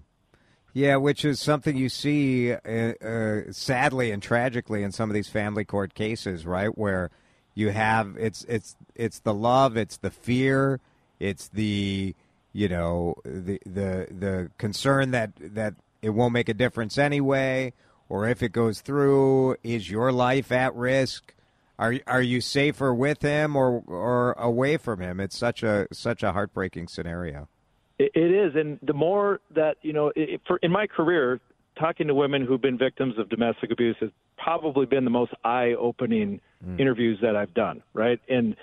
Yeah, 0.73 0.95
which 0.95 1.25
is 1.25 1.39
something 1.39 1.75
you 1.75 1.89
see 1.89 2.53
uh, 2.53 2.57
uh, 2.57 3.41
sadly 3.51 4.11
and 4.11 4.23
tragically 4.23 4.83
in 4.83 4.91
some 4.91 5.09
of 5.09 5.13
these 5.13 5.27
family 5.27 5.65
court 5.65 5.93
cases, 5.93 6.45
right? 6.45 6.75
Where 6.77 7.11
you 7.55 7.69
have 7.69 8.15
it's 8.17 8.45
it's 8.45 8.77
it's 8.95 9.19
the 9.19 9.33
love, 9.33 9.75
it's 9.75 9.97
the 9.97 10.11
fear, 10.11 10.79
it's 11.19 11.49
the 11.49 12.15
you 12.53 12.69
know 12.69 13.15
the 13.25 13.59
the 13.65 14.07
the 14.09 14.51
concern 14.57 15.11
that 15.11 15.31
that 15.41 15.73
it 16.01 16.11
won't 16.11 16.33
make 16.33 16.47
a 16.47 16.53
difference 16.53 16.97
anyway, 16.97 17.73
or 18.07 18.27
if 18.27 18.41
it 18.41 18.53
goes 18.53 18.79
through, 18.79 19.57
is 19.63 19.89
your 19.89 20.11
life 20.13 20.53
at 20.53 20.73
risk? 20.73 21.33
Are 21.77 21.95
are 22.07 22.21
you 22.21 22.39
safer 22.39 22.93
with 22.93 23.21
him 23.23 23.57
or 23.57 23.83
or 23.87 24.33
away 24.33 24.77
from 24.77 25.01
him? 25.01 25.19
It's 25.19 25.37
such 25.37 25.63
a 25.63 25.87
such 25.91 26.23
a 26.23 26.31
heartbreaking 26.31 26.87
scenario. 26.87 27.49
It, 28.01 28.11
it 28.15 28.31
is, 28.31 28.55
and 28.55 28.79
the 28.81 28.93
more 28.93 29.39
that 29.53 29.77
you 29.81 29.93
know, 29.93 30.11
it, 30.15 30.41
for 30.47 30.57
in 30.57 30.71
my 30.71 30.87
career, 30.87 31.39
talking 31.79 32.07
to 32.07 32.15
women 32.15 32.45
who've 32.45 32.61
been 32.61 32.77
victims 32.77 33.17
of 33.17 33.29
domestic 33.29 33.71
abuse 33.71 33.95
has 33.99 34.09
probably 34.37 34.85
been 34.85 35.03
the 35.03 35.11
most 35.11 35.31
eye-opening 35.43 36.41
mm. 36.65 36.79
interviews 36.79 37.19
that 37.21 37.35
I've 37.35 37.53
done. 37.53 37.83
Right, 37.93 38.19
and 38.27 38.55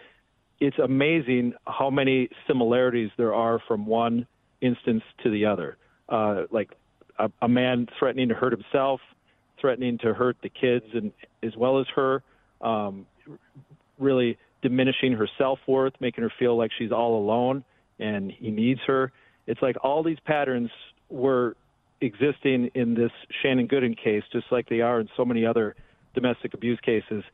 it's 0.60 0.78
amazing 0.78 1.54
how 1.66 1.90
many 1.90 2.28
similarities 2.46 3.10
there 3.16 3.34
are 3.34 3.60
from 3.68 3.86
one 3.86 4.26
instance 4.60 5.02
to 5.22 5.30
the 5.30 5.46
other. 5.46 5.76
Uh, 6.08 6.44
like 6.50 6.70
a, 7.18 7.30
a 7.42 7.48
man 7.48 7.86
threatening 7.98 8.28
to 8.28 8.34
hurt 8.34 8.52
himself, 8.52 9.00
threatening 9.60 9.98
to 9.98 10.14
hurt 10.14 10.36
the 10.42 10.48
kids, 10.48 10.86
and 10.94 11.12
as 11.44 11.56
well 11.56 11.78
as 11.78 11.86
her 11.94 12.22
um, 12.60 13.06
really 14.00 14.36
diminishing 14.62 15.12
her 15.12 15.28
self 15.38 15.60
worth, 15.68 15.92
making 16.00 16.24
her 16.24 16.32
feel 16.40 16.56
like 16.56 16.72
she's 16.76 16.90
all 16.90 17.18
alone 17.18 17.62
and 18.00 18.32
he 18.32 18.50
needs 18.50 18.80
her. 18.86 19.12
It's 19.48 19.62
like 19.62 19.76
all 19.82 20.02
these 20.02 20.20
patterns 20.24 20.70
were 21.08 21.56
existing 22.02 22.70
in 22.74 22.94
this 22.94 23.10
Shannon 23.42 23.66
Gooden 23.66 23.96
case, 23.96 24.22
just 24.30 24.46
like 24.52 24.68
they 24.68 24.82
are 24.82 25.00
in 25.00 25.08
so 25.16 25.24
many 25.24 25.44
other 25.46 25.74
domestic 26.14 26.52
abuse 26.52 26.78
cases. 26.80 27.24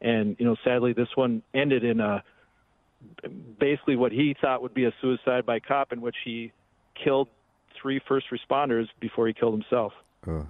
And 0.00 0.36
you 0.38 0.46
know, 0.46 0.54
sadly, 0.64 0.92
this 0.92 1.08
one 1.16 1.42
ended 1.52 1.82
in 1.82 2.00
a 2.00 2.22
basically 3.58 3.96
what 3.96 4.12
he 4.12 4.36
thought 4.40 4.62
would 4.62 4.72
be 4.72 4.84
a 4.84 4.92
suicide 5.00 5.44
by 5.44 5.58
cop, 5.58 5.92
in 5.92 6.00
which 6.00 6.16
he 6.24 6.52
killed 6.94 7.28
three 7.80 8.00
first 8.06 8.26
responders 8.30 8.86
before 9.00 9.26
he 9.26 9.34
killed 9.34 9.54
himself. 9.54 9.92
Ugh. 10.28 10.46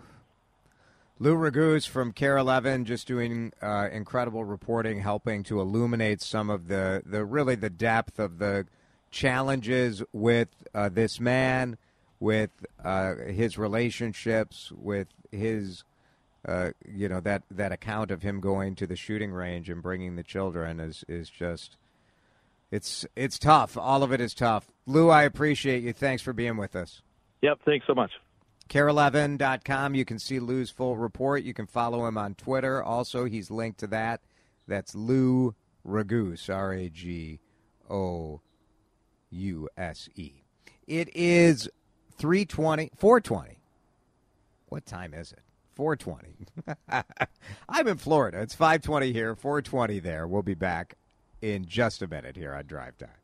Lou 1.20 1.36
Raguse 1.36 1.88
from 1.88 2.12
KARE 2.12 2.36
11 2.36 2.84
just 2.84 3.06
doing 3.06 3.52
uh, 3.62 3.88
incredible 3.90 4.44
reporting, 4.44 5.00
helping 5.00 5.42
to 5.44 5.60
illuminate 5.60 6.20
some 6.20 6.50
of 6.50 6.66
the, 6.66 7.02
the 7.06 7.24
really 7.24 7.54
the 7.54 7.70
depth 7.70 8.18
of 8.18 8.38
the 8.38 8.66
challenges 9.14 10.02
with 10.12 10.48
uh, 10.74 10.88
this 10.88 11.20
man, 11.20 11.78
with 12.18 12.50
uh, 12.84 13.14
his 13.14 13.56
relationships, 13.56 14.72
with 14.72 15.06
his, 15.30 15.84
uh, 16.46 16.70
you 16.84 17.08
know, 17.08 17.20
that, 17.20 17.44
that 17.50 17.70
account 17.70 18.10
of 18.10 18.22
him 18.22 18.40
going 18.40 18.74
to 18.74 18.86
the 18.86 18.96
shooting 18.96 19.32
range 19.32 19.70
and 19.70 19.82
bringing 19.82 20.16
the 20.16 20.24
children 20.24 20.80
is, 20.80 21.04
is 21.08 21.30
just, 21.30 21.76
it's, 22.72 23.06
it's 23.14 23.38
tough. 23.38 23.78
All 23.78 24.02
of 24.02 24.12
it 24.12 24.20
is 24.20 24.34
tough. 24.34 24.68
Lou, 24.84 25.10
I 25.10 25.22
appreciate 25.22 25.84
you. 25.84 25.92
Thanks 25.92 26.22
for 26.22 26.32
being 26.32 26.56
with 26.56 26.74
us. 26.74 27.00
Yep, 27.40 27.60
thanks 27.64 27.86
so 27.86 27.94
much. 27.94 28.10
KARE11.com. 28.68 29.94
You 29.94 30.04
can 30.04 30.18
see 30.18 30.40
Lou's 30.40 30.70
full 30.70 30.96
report. 30.96 31.44
You 31.44 31.54
can 31.54 31.66
follow 31.66 32.06
him 32.06 32.18
on 32.18 32.34
Twitter. 32.34 32.82
Also, 32.82 33.26
he's 33.26 33.50
linked 33.50 33.78
to 33.80 33.86
that. 33.88 34.22
That's 34.66 34.94
Lou 34.94 35.54
Raguse, 35.86 36.52
R 36.52 36.72
A 36.72 36.88
G 36.88 37.38
O 37.88 38.40
U 39.34 39.68
S 39.76 40.08
E. 40.14 40.44
It 40.86 41.08
is 41.14 41.68
320, 42.18 42.90
420. 42.96 43.58
What 44.68 44.86
time 44.86 45.14
is 45.14 45.32
it? 45.32 45.40
420. 45.74 47.04
I'm 47.68 47.88
in 47.88 47.96
Florida. 47.96 48.40
It's 48.40 48.54
520 48.54 49.12
here, 49.12 49.34
420 49.34 49.98
there. 49.98 50.26
We'll 50.26 50.42
be 50.42 50.54
back 50.54 50.94
in 51.42 51.66
just 51.66 52.02
a 52.02 52.06
minute 52.06 52.36
here 52.36 52.54
on 52.54 52.66
Drive 52.66 52.96
Time. 52.96 53.23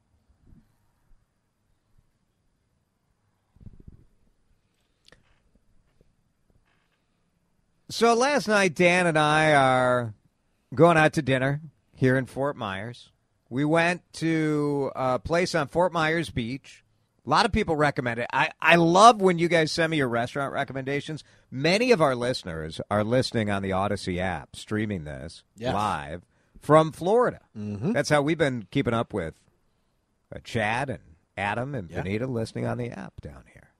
So 7.91 8.13
last 8.13 8.47
night, 8.47 8.73
Dan 8.73 9.05
and 9.05 9.19
I 9.19 9.53
are 9.53 10.13
going 10.73 10.95
out 10.95 11.11
to 11.13 11.21
dinner 11.21 11.59
here 11.93 12.15
in 12.15 12.25
Fort 12.25 12.55
Myers. 12.55 13.11
We 13.49 13.65
went 13.65 14.01
to 14.13 14.93
a 14.95 15.19
place 15.19 15.53
on 15.53 15.67
Fort 15.67 15.91
Myers 15.91 16.29
Beach. 16.29 16.85
A 17.27 17.29
lot 17.29 17.45
of 17.45 17.51
people 17.51 17.75
recommend 17.75 18.21
it. 18.21 18.27
I, 18.31 18.51
I 18.61 18.77
love 18.77 19.19
when 19.19 19.39
you 19.39 19.49
guys 19.49 19.73
send 19.73 19.91
me 19.91 19.97
your 19.97 20.07
restaurant 20.07 20.53
recommendations. 20.53 21.25
Many 21.51 21.91
of 21.91 22.01
our 22.01 22.15
listeners 22.15 22.79
are 22.89 23.03
listening 23.03 23.49
on 23.49 23.61
the 23.61 23.73
Odyssey 23.73 24.21
app, 24.21 24.55
streaming 24.55 25.03
this 25.03 25.43
yes. 25.57 25.73
live 25.73 26.25
from 26.61 26.93
Florida. 26.93 27.41
Mm-hmm. 27.57 27.91
That's 27.91 28.09
how 28.09 28.21
we've 28.21 28.37
been 28.37 28.67
keeping 28.71 28.93
up 28.93 29.13
with 29.13 29.33
uh, 30.33 30.39
Chad 30.45 30.89
and 30.89 31.03
Adam 31.35 31.75
and 31.75 31.91
yeah. 31.91 32.03
Benita 32.03 32.25
listening 32.25 32.65
on 32.65 32.77
the 32.77 32.89
app 32.89 33.19
down 33.19 33.43
here. 33.51 33.73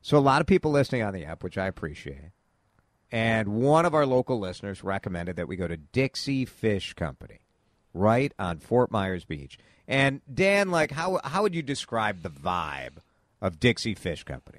So 0.00 0.16
a 0.16 0.20
lot 0.20 0.40
of 0.40 0.46
people 0.46 0.70
listening 0.70 1.02
on 1.02 1.12
the 1.12 1.26
app, 1.26 1.44
which 1.44 1.58
I 1.58 1.66
appreciate. 1.66 2.30
And 3.10 3.48
one 3.48 3.86
of 3.86 3.94
our 3.94 4.04
local 4.04 4.38
listeners 4.38 4.84
recommended 4.84 5.36
that 5.36 5.48
we 5.48 5.56
go 5.56 5.66
to 5.66 5.76
Dixie 5.76 6.44
Fish 6.44 6.92
Company, 6.92 7.40
right 7.94 8.32
on 8.38 8.58
Fort 8.58 8.90
Myers 8.90 9.24
Beach. 9.24 9.58
And 9.86 10.20
Dan, 10.32 10.70
like, 10.70 10.90
how 10.90 11.20
how 11.24 11.42
would 11.42 11.54
you 11.54 11.62
describe 11.62 12.22
the 12.22 12.30
vibe 12.30 12.98
of 13.40 13.58
Dixie 13.58 13.94
Fish 13.94 14.24
Company? 14.24 14.58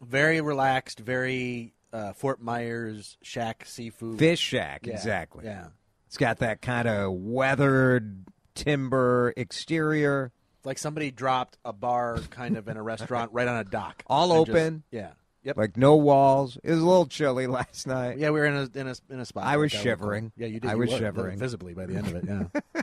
Very 0.00 0.40
relaxed, 0.40 1.00
very 1.00 1.74
uh, 1.92 2.14
Fort 2.14 2.40
Myers 2.40 3.18
shack 3.22 3.64
seafood. 3.66 4.18
Fish 4.18 4.40
shack, 4.40 4.86
yeah, 4.86 4.94
exactly. 4.94 5.44
Yeah, 5.44 5.66
it's 6.06 6.16
got 6.16 6.38
that 6.38 6.62
kind 6.62 6.88
of 6.88 7.12
weathered 7.12 8.24
timber 8.54 9.34
exterior. 9.36 10.32
Like 10.64 10.78
somebody 10.78 11.10
dropped 11.10 11.58
a 11.64 11.72
bar 11.72 12.18
kind 12.30 12.56
of 12.56 12.68
in 12.68 12.76
a 12.76 12.82
restaurant 12.82 13.32
right 13.32 13.48
on 13.48 13.56
a 13.58 13.64
dock. 13.64 14.02
All 14.06 14.32
open. 14.32 14.84
Just, 14.90 15.02
yeah. 15.02 15.10
Yep. 15.44 15.56
Like 15.56 15.76
no 15.76 15.96
walls. 15.96 16.58
It 16.62 16.70
was 16.70 16.80
a 16.80 16.86
little 16.86 17.06
chilly 17.06 17.46
last 17.48 17.86
night. 17.86 18.18
Yeah, 18.18 18.30
we 18.30 18.40
were 18.40 18.46
in 18.46 18.54
a 18.54 18.78
in 18.78 18.88
a 18.88 18.94
in 19.10 19.20
a 19.20 19.24
spot. 19.24 19.44
I 19.44 19.56
was 19.56 19.72
shivering. 19.72 20.32
Yeah, 20.36 20.48
you 20.48 20.60
did. 20.60 20.70
I 20.70 20.74
you 20.74 20.78
was 20.78 20.90
were, 20.90 20.98
shivering 20.98 21.38
visibly 21.38 21.74
by 21.74 21.86
the 21.86 21.96
end 21.96 22.08
of 22.08 22.14
it. 22.16 22.52
Yeah. 22.74 22.82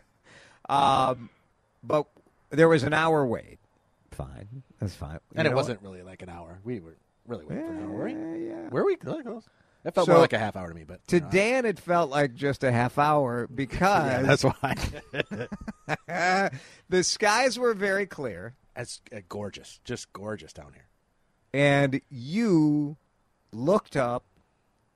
um, 0.69 1.29
but 1.83 2.07
there 2.49 2.67
was 2.67 2.83
an 2.83 2.93
hour 2.93 3.25
wait. 3.25 3.59
Fine, 4.11 4.63
that's 4.79 4.95
fine. 4.95 5.19
You 5.33 5.39
and 5.39 5.47
it 5.47 5.53
wasn't 5.53 5.83
what? 5.83 5.91
really 5.91 6.03
like 6.03 6.23
an 6.23 6.29
hour. 6.29 6.59
We 6.63 6.79
were 6.79 6.97
really 7.27 7.45
waiting 7.45 7.63
yeah, 7.63 7.69
for 7.69 7.75
an 7.75 7.83
hour. 7.83 7.91
Were 7.91 8.05
we? 8.05 8.47
Yeah. 8.47 8.69
Were 8.69 8.85
we 8.85 8.97
really 9.03 9.23
close? 9.23 9.43
It 9.85 9.93
felt 9.93 10.07
so, 10.07 10.13
more 10.13 10.21
like 10.21 10.33
a 10.33 10.39
half 10.39 10.55
hour 10.55 10.67
to 10.67 10.73
me, 10.73 10.83
but 10.83 11.07
to 11.09 11.19
know, 11.19 11.29
Dan, 11.29 11.65
it 11.65 11.79
felt 11.79 12.09
like 12.09 12.33
just 12.33 12.63
a 12.63 12.71
half 12.71 12.97
hour 12.97 13.47
because 13.47 13.81
yeah, 14.11 14.21
that's 14.23 14.43
why 14.43 14.75
the 16.89 17.03
skies 17.03 17.59
were 17.59 17.75
very 17.75 18.07
clear. 18.07 18.55
It's 18.75 19.01
uh, 19.15 19.19
gorgeous, 19.29 19.79
just 19.85 20.11
gorgeous 20.11 20.51
down 20.51 20.73
here. 20.73 20.86
And 21.53 22.01
you 22.09 22.97
looked 23.51 23.95
up 23.95 24.23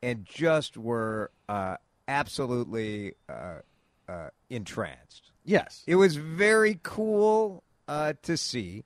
and 0.04 0.26
just 0.26 0.78
were 0.78 1.32
uh, 1.48 1.78
absolutely 2.08 3.14
uh, 3.30 3.60
uh, 4.08 4.30
entranced. 4.50 5.32
Yes. 5.46 5.84
It 5.88 5.96
was 5.96 6.16
very 6.16 6.80
cool 6.84 7.64
uh, 7.88 8.14
to 8.24 8.38
see, 8.38 8.84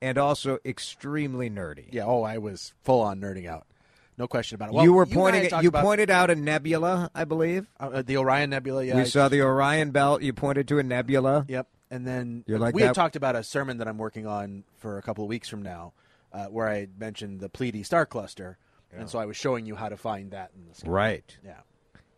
and 0.00 0.16
also 0.18 0.58
extremely 0.64 1.50
nerdy. 1.50 1.86
Yeah. 1.90 2.04
Oh, 2.04 2.22
I 2.22 2.38
was 2.38 2.72
full 2.82 3.00
on 3.02 3.20
nerding 3.20 3.46
out. 3.46 3.66
No 4.16 4.26
question 4.26 4.56
about 4.56 4.70
it. 4.70 4.74
Well, 4.74 4.84
you 4.84 4.92
were 4.92 5.06
pointing. 5.06 5.48
talked 5.48 5.62
you 5.62 5.68
about, 5.68 5.84
pointed 5.84 6.10
out 6.10 6.28
a 6.28 6.34
nebula, 6.34 7.08
I 7.14 7.24
believe. 7.24 7.68
uh, 7.78 8.02
the 8.02 8.16
Orion 8.16 8.50
Nebula. 8.50 8.84
Yeah. 8.84 8.96
we 8.96 9.02
I- 9.02 9.04
saw 9.04 9.28
the 9.28 9.42
Orion 9.42 9.92
belt. 9.92 10.22
You 10.22 10.32
pointed 10.32 10.66
to 10.68 10.78
a 10.78 10.82
nebula. 10.82 11.44
Yep. 11.48 11.68
And 11.90 12.06
then 12.06 12.44
You're 12.46 12.58
like 12.58 12.74
we 12.74 12.82
had 12.82 12.94
talked 12.94 13.16
about 13.16 13.34
a 13.36 13.42
sermon 13.42 13.78
that 13.78 13.88
I'm 13.88 13.96
working 13.96 14.26
on 14.26 14.64
for 14.78 14.98
a 14.98 15.02
couple 15.02 15.24
of 15.24 15.28
weeks 15.30 15.48
from 15.48 15.62
now, 15.62 15.92
uh, 16.38 16.46
where 16.46 16.68
I 16.68 16.86
mentioned 16.98 17.40
the 17.40 17.48
Pleiades 17.48 17.86
star 17.86 18.06
cluster, 18.06 18.58
and 18.92 19.08
so 19.10 19.18
I 19.18 19.26
was 19.26 19.36
showing 19.36 19.66
you 19.66 19.74
how 19.74 19.88
to 19.88 19.96
find 19.96 20.30
that 20.30 20.50
in 20.56 20.66
the 20.68 20.74
sky. 20.74 20.88
Right. 20.90 21.36
Yeah. 21.44 21.60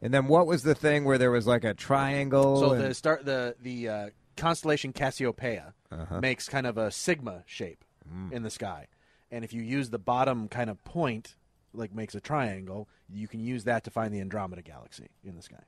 And 0.02 0.12
then 0.14 0.28
what 0.28 0.46
was 0.46 0.62
the 0.62 0.74
thing 0.74 1.04
where 1.04 1.18
there 1.18 1.30
was 1.30 1.46
like 1.46 1.64
a 1.64 1.74
triangle? 1.74 2.60
So 2.60 2.72
and- 2.72 2.82
the 2.84 2.94
start 2.94 3.24
the 3.24 3.54
the 3.60 3.88
uh, 3.88 4.10
constellation 4.36 4.92
Cassiopeia 4.92 5.74
Uh-huh. 5.90 6.20
makes 6.20 6.48
kind 6.48 6.66
of 6.66 6.78
a 6.78 6.90
sigma 6.90 7.42
shape 7.46 7.84
Mm. 8.10 8.32
in 8.32 8.42
the 8.42 8.50
sky, 8.50 8.86
and 9.30 9.44
if 9.44 9.52
you 9.52 9.62
use 9.62 9.90
the 9.90 9.98
bottom 9.98 10.48
kind 10.48 10.68
of 10.70 10.82
point, 10.84 11.36
like 11.72 11.94
makes 11.94 12.14
a 12.14 12.20
triangle, 12.20 12.88
you 13.08 13.28
can 13.28 13.40
use 13.40 13.64
that 13.64 13.84
to 13.84 13.90
find 13.90 14.12
the 14.14 14.20
Andromeda 14.20 14.62
galaxy 14.62 15.08
in 15.22 15.36
the 15.36 15.42
sky. 15.42 15.62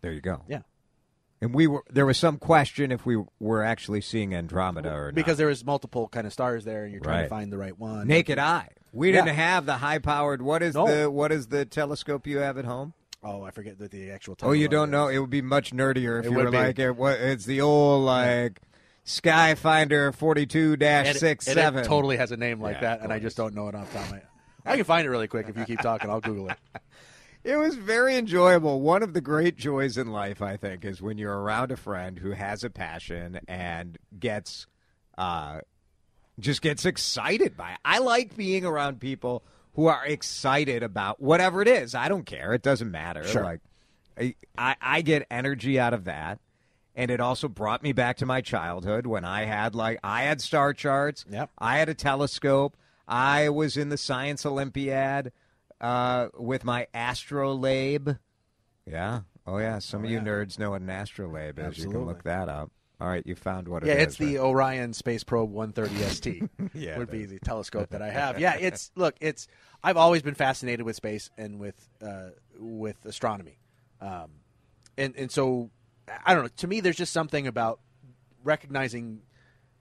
there 0.00 0.12
you 0.12 0.20
go. 0.20 0.42
Yeah. 0.48 0.62
And 1.44 1.54
we 1.54 1.66
were 1.66 1.84
there 1.90 2.06
was 2.06 2.16
some 2.16 2.38
question 2.38 2.90
if 2.90 3.04
we 3.04 3.22
were 3.38 3.62
actually 3.62 4.00
seeing 4.00 4.34
Andromeda 4.34 4.90
or 4.92 5.04
not. 5.06 5.14
Because 5.14 5.36
there 5.36 5.48
was 5.48 5.62
multiple 5.64 6.08
kind 6.08 6.26
of 6.26 6.32
stars 6.32 6.64
there, 6.64 6.84
and 6.84 6.90
you're 6.92 7.02
trying 7.02 7.16
Right. 7.18 7.22
to 7.24 7.28
find 7.28 7.52
the 7.52 7.58
right 7.58 7.78
one. 7.78 8.06
naked 8.08 8.38
eye. 8.38 8.70
We 8.94 9.10
Yeah. 9.12 9.22
didn't 9.24 9.36
have 9.36 9.66
the 9.66 9.74
high 9.74 9.98
powered. 9.98 10.40
What 10.40 10.62
is 10.62 10.74
No. 10.74 10.86
the 10.86 11.10
what 11.10 11.32
is 11.32 11.48
the 11.48 11.66
telescope 11.66 12.26
you 12.26 12.38
have 12.38 12.56
at 12.56 12.64
home? 12.64 12.94
Oh, 13.22 13.42
I 13.42 13.50
forget 13.50 13.78
the, 13.78 13.88
the 13.88 14.10
actual. 14.10 14.36
Oh, 14.42 14.52
you 14.52 14.68
title 14.68 14.82
don't 14.84 14.90
know? 14.90 15.08
It 15.08 15.18
would 15.18 15.28
be 15.30 15.42
much 15.42 15.72
nerdier 15.72 16.18
if 16.18 16.24
It 16.26 16.30
you 16.30 16.36
would 16.36 16.46
were 16.46 16.50
be. 16.50 16.56
like 16.56 16.78
it, 16.78 16.92
what, 16.96 17.18
it's 17.20 17.44
the 17.44 17.60
old 17.60 18.04
like 18.04 18.60
Skyfinder 19.04 20.14
forty 20.14 20.46
two 20.46 20.76
dash 20.76 21.08
And 21.08 21.16
it- 21.16 21.20
six 21.20 21.46
and 21.46 21.58
it 21.58 21.60
seven. 21.60 21.84
totally 21.84 22.16
has 22.16 22.32
a 22.32 22.36
name 22.38 22.60
like 22.60 22.76
Yeah, 22.76 22.80
that, 22.80 22.98
of 23.00 23.04
and 23.04 23.12
I 23.12 23.18
just 23.18 23.36
don't 23.36 23.54
know 23.54 23.68
it 23.68 23.74
off 23.74 23.90
the 23.92 23.98
top 23.98 24.06
of 24.06 24.10
my 24.12 24.16
head. 24.18 24.26
I 24.64 24.76
can 24.76 24.84
find 24.84 25.06
it 25.06 25.10
really 25.10 25.28
quick 25.28 25.46
if 25.50 25.58
you 25.58 25.64
keep 25.66 25.80
talking. 25.80 26.08
I'll 26.08 26.20
Google 26.22 26.48
it. 26.48 26.56
It 27.44 27.56
was 27.56 27.76
very 27.76 28.16
enjoyable. 28.16 28.80
One 28.80 29.02
of 29.02 29.12
the 29.12 29.20
great 29.20 29.56
joys 29.56 29.98
in 29.98 30.10
life, 30.10 30.40
I 30.40 30.56
think, 30.56 30.82
is 30.82 31.02
when 31.02 31.18
you're 31.18 31.38
around 31.38 31.70
a 31.70 31.76
friend 31.76 32.18
who 32.18 32.30
has 32.30 32.64
a 32.64 32.70
passion 32.70 33.38
and 33.46 33.98
gets, 34.18 34.66
uh, 35.18 35.60
just 36.40 36.62
gets 36.62 36.86
excited 36.86 37.54
by 37.54 37.72
it. 37.72 37.78
I 37.84 37.98
like 37.98 38.34
being 38.34 38.64
around 38.64 38.98
people 38.98 39.44
who 39.74 39.88
are 39.88 40.06
excited 40.06 40.82
about 40.82 41.20
whatever 41.20 41.60
it 41.60 41.68
is. 41.68 41.94
I 41.94 42.08
don't 42.08 42.24
care. 42.24 42.54
It 42.54 42.62
doesn't 42.62 42.90
matter. 42.90 43.24
Sure. 43.24 43.44
Like, 43.44 43.60
I, 44.18 44.34
I, 44.56 44.76
I 44.80 45.00
get 45.02 45.26
energy 45.30 45.78
out 45.78 45.92
of 45.92 46.04
that. 46.04 46.40
And 46.96 47.10
it 47.10 47.20
also 47.20 47.48
brought 47.48 47.82
me 47.82 47.92
back 47.92 48.18
to 48.18 48.26
my 48.26 48.40
childhood 48.40 49.04
when 49.04 49.24
I 49.24 49.44
had 49.44 49.74
like 49.74 49.98
I 50.04 50.22
had 50.22 50.40
star 50.40 50.72
charts. 50.72 51.24
Yep. 51.28 51.50
I 51.58 51.78
had 51.78 51.88
a 51.88 51.94
telescope. 51.94 52.76
I 53.08 53.48
was 53.48 53.76
in 53.76 53.88
the 53.88 53.96
science 53.96 54.46
olympiad 54.46 55.32
uh, 55.80 56.28
with 56.38 56.64
my 56.64 56.86
astrolabe. 56.94 58.10
Yeah. 58.86 59.20
Oh 59.46 59.58
yeah. 59.58 59.78
Some 59.78 60.04
of 60.04 60.10
you 60.10 60.20
nerds 60.20 60.58
know 60.58 60.70
what 60.70 60.80
an 60.82 60.90
astrolabe 60.90 61.58
is. 61.58 61.78
You 61.78 61.90
can 61.90 62.04
look 62.04 62.24
that 62.24 62.48
up. 62.48 62.70
All 63.00 63.08
right, 63.08 63.26
you 63.26 63.34
found 63.34 63.66
what 63.66 63.82
it 63.82 63.88
Yeah, 63.88 63.94
is, 63.94 64.02
it's 64.04 64.16
the 64.18 64.36
right? 64.38 64.44
Orion 64.44 64.92
Space 64.92 65.24
Probe 65.24 65.50
130 65.50 66.04
ST. 66.14 66.50
Yeah, 66.74 66.96
would 66.96 67.10
be 67.10 67.26
the 67.26 67.40
telescope 67.40 67.90
that 67.90 68.00
I 68.00 68.10
have. 68.10 68.38
Yeah, 68.38 68.54
it's 68.54 68.92
look, 68.94 69.16
it's 69.20 69.48
I've 69.82 69.96
always 69.96 70.22
been 70.22 70.34
fascinated 70.36 70.86
with 70.86 70.94
space 70.96 71.28
and 71.36 71.58
with 71.58 71.88
uh, 72.00 72.30
with 72.58 73.04
astronomy, 73.04 73.58
um, 74.00 74.30
and 74.96 75.14
and 75.16 75.30
so 75.30 75.70
I 76.24 76.34
don't 76.34 76.44
know. 76.44 76.50
To 76.58 76.66
me, 76.68 76.80
there's 76.80 76.96
just 76.96 77.12
something 77.12 77.46
about 77.48 77.80
recognizing 78.44 79.22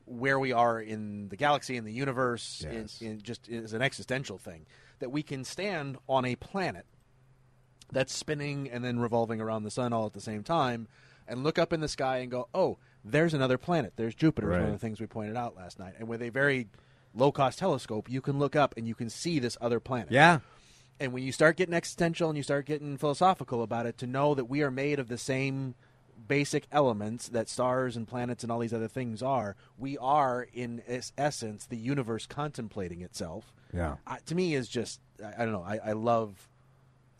where 0.05 0.39
we 0.39 0.51
are 0.51 0.81
in 0.81 1.29
the 1.29 1.37
galaxy 1.37 1.77
in 1.77 1.85
the 1.85 1.93
universe, 1.93 2.65
Yes. 2.69 2.99
in, 2.99 3.07
in 3.07 3.21
just 3.21 3.47
as 3.47 3.73
an 3.73 3.81
existential 3.81 4.37
thing 4.37 4.65
that 5.03 5.09
we 5.09 5.21
can 5.21 5.43
stand 5.43 5.97
on 6.07 6.23
a 6.23 6.37
planet 6.37 6.85
that's 7.91 8.15
spinning 8.15 8.69
and 8.71 8.85
then 8.85 8.99
revolving 8.99 9.41
around 9.41 9.63
the 9.63 9.69
sun 9.69 9.91
all 9.91 10.05
at 10.05 10.13
the 10.13 10.21
same 10.21 10.43
time 10.43 10.87
and 11.27 11.43
look 11.43 11.59
up 11.59 11.73
in 11.73 11.81
the 11.81 11.89
sky 11.89 12.19
and 12.19 12.31
go, 12.31 12.47
oh, 12.53 12.77
there's 13.03 13.33
another 13.33 13.57
planet. 13.57 13.91
There's 13.97 14.15
Jupiter, 14.15 14.53
is 14.53 14.59
one 14.59 14.67
of 14.67 14.71
the 14.71 14.79
things 14.79 15.01
we 15.01 15.07
pointed 15.07 15.35
out 15.35 15.57
last 15.57 15.77
night. 15.77 15.95
And 15.99 16.07
with 16.07 16.21
a 16.21 16.29
very 16.29 16.67
low 17.13 17.33
cost 17.33 17.59
telescope, 17.59 18.09
you 18.09 18.21
can 18.21 18.39
look 18.39 18.55
up 18.55 18.75
and 18.77 18.87
you 18.87 18.95
can 18.95 19.09
see 19.09 19.39
this 19.39 19.57
other 19.59 19.81
planet. 19.81 20.09
yeah. 20.09 20.39
And 21.01 21.11
when 21.11 21.23
you 21.23 21.33
start 21.33 21.57
getting 21.57 21.73
existential 21.73 22.29
and 22.29 22.37
you 22.37 22.43
start 22.43 22.65
getting 22.65 22.95
philosophical 22.95 23.61
about 23.61 23.87
it, 23.87 23.97
to 23.97 24.07
know 24.07 24.35
that 24.35 24.45
we 24.45 24.61
are 24.61 24.71
made 24.71 24.99
of 24.99 25.09
the 25.09 25.17
same 25.17 25.75
basic 26.27 26.67
elements 26.71 27.27
that 27.29 27.49
stars 27.49 27.95
and 27.95 28.07
planets 28.07 28.43
and 28.43 28.51
all 28.51 28.59
these 28.59 28.73
other 28.73 28.87
things 28.87 29.21
are, 29.21 29.55
we 29.77 29.97
are, 29.97 30.47
in 30.53 30.81
essence, 31.17 31.65
the 31.65 31.77
universe 31.77 32.25
contemplating 32.25 33.01
itself. 33.01 33.53
Yeah. 33.73 33.95
I, 34.05 34.19
to 34.25 34.35
me, 34.35 34.55
is 34.55 34.67
just 34.67 34.99
I, 35.23 35.33
I 35.41 35.45
don't 35.45 35.51
know. 35.51 35.63
I, 35.63 35.79
I 35.83 35.91
love 35.93 36.49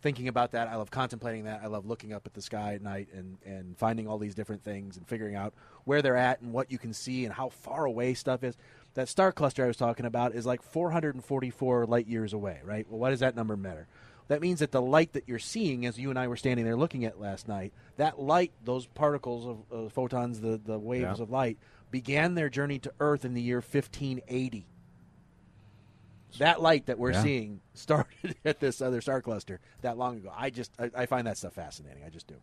thinking 0.01 0.27
about 0.27 0.51
that. 0.51 0.67
I 0.67 0.75
love 0.75 0.91
contemplating 0.91 1.45
that. 1.45 1.62
I 1.63 1.67
love 1.67 1.86
looking 1.86 2.13
up 2.13 2.27
at 2.27 2.34
the 2.34 2.41
sky 2.41 2.73
at 2.73 2.82
night 2.82 3.08
and 3.13 3.38
and 3.45 3.77
finding 3.77 4.08
all 4.08 4.17
these 4.17 4.36
different 4.36 4.63
things 4.63 4.97
and 4.97 5.08
figuring 5.08 5.36
out 5.36 5.53
where 5.86 6.01
they're 6.01 6.17
at 6.17 6.41
and 6.41 6.53
what 6.53 6.71
you 6.71 6.77
can 6.77 6.93
see 6.93 7.25
and 7.25 7.34
how 7.34 7.49
far 7.49 7.86
away 7.86 8.13
stuff 8.13 8.43
is. 8.43 8.56
That 8.95 9.10
star 9.10 9.32
cluster 9.32 9.63
I 9.63 9.67
was 9.67 9.77
talking 9.77 10.06
about 10.06 10.36
is 10.36 10.45
like 10.45 10.62
444 10.62 11.88
light 11.88 12.06
years 12.06 12.34
away, 12.34 12.60
right? 12.63 12.86
Well, 12.88 12.99
what 12.99 13.10
does 13.10 13.21
that 13.21 13.36
number 13.36 13.58
matter? 13.58 13.88
That 14.29 14.41
means 14.41 14.59
that 14.59 14.71
the 14.71 14.81
light 14.81 15.13
that 15.13 15.23
you're 15.27 15.39
seeing, 15.39 15.86
as 15.86 15.97
you 15.99 16.09
and 16.09 16.17
I 16.17 16.27
were 16.27 16.38
standing 16.38 16.65
there 16.65 16.75
looking 16.77 17.03
at 17.05 17.19
last 17.19 17.47
night, 17.47 17.73
that 17.97 18.19
light, 18.19 18.51
those 18.63 18.86
particles 18.86 19.45
of 19.45 19.86
uh, 19.86 19.89
photons, 19.89 20.39
the, 20.39 20.59
the 20.63 20.79
waves 20.79 21.17
Yeah. 21.17 21.23
of 21.23 21.29
light, 21.29 21.57
began 21.91 22.33
their 22.36 22.49
journey 22.49 22.79
to 22.79 22.93
Earth 22.99 23.25
in 23.25 23.33
the 23.33 23.41
year 23.41 23.57
1580. 23.57 24.65
That 26.39 26.62
light 26.62 26.88
that 26.88 26.97
we're 26.97 27.12
Yeah. 27.12 27.21
seeing 27.23 27.62
started 27.73 28.36
at 28.43 28.59
this 28.59 28.81
other 28.81 29.01
star 29.01 29.21
cluster 29.21 29.59
that 29.81 29.97
long 29.97 30.17
ago. 30.17 30.31
I 30.36 30.49
just 30.49 30.71
I, 30.79 30.89
I 30.95 31.05
find 31.05 31.27
that 31.27 31.38
stuff 31.38 31.53
fascinating. 31.53 32.03
I 32.05 32.09
just 32.09 32.25
do. 32.27 32.36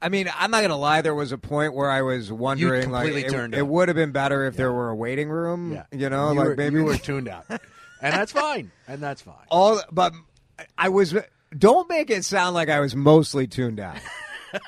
I 0.00 0.10
mean, 0.10 0.30
I'm 0.36 0.50
not 0.50 0.60
gonna 0.60 0.76
lie. 0.76 1.00
There 1.00 1.14
was 1.14 1.32
a 1.32 1.38
point 1.38 1.74
where 1.74 1.90
I 1.90 2.02
was 2.02 2.30
wondering, 2.30 2.90
like, 2.90 3.12
it, 3.14 3.54
it 3.54 3.66
would 3.66 3.88
have 3.88 3.94
been 3.96 4.12
better 4.12 4.44
if 4.44 4.54
there 4.54 4.70
were 4.70 4.90
a 4.90 4.94
waiting 4.94 5.30
room. 5.30 5.72
Yeah. 5.72 5.84
You 5.90 6.10
know, 6.10 6.32
you 6.32 6.38
like 6.38 6.48
were, 6.48 6.56
maybe 6.56 6.76
you 6.76 6.84
were 6.84 6.96
tuned 6.98 7.28
out, 7.28 7.46
and 7.48 7.58
that's 8.00 8.30
fine. 8.30 8.70
And 8.86 9.02
that's 9.02 9.22
fine. 9.22 9.34
all. 9.50 9.80
But 9.90 10.12
I 10.78 10.88
was. 10.88 11.14
Don't 11.56 11.88
make 11.88 12.10
it 12.10 12.24
sound 12.24 12.54
like 12.54 12.68
I 12.68 12.80
was 12.80 12.94
mostly 12.96 13.46
tuned 13.46 13.80
out. 13.80 13.96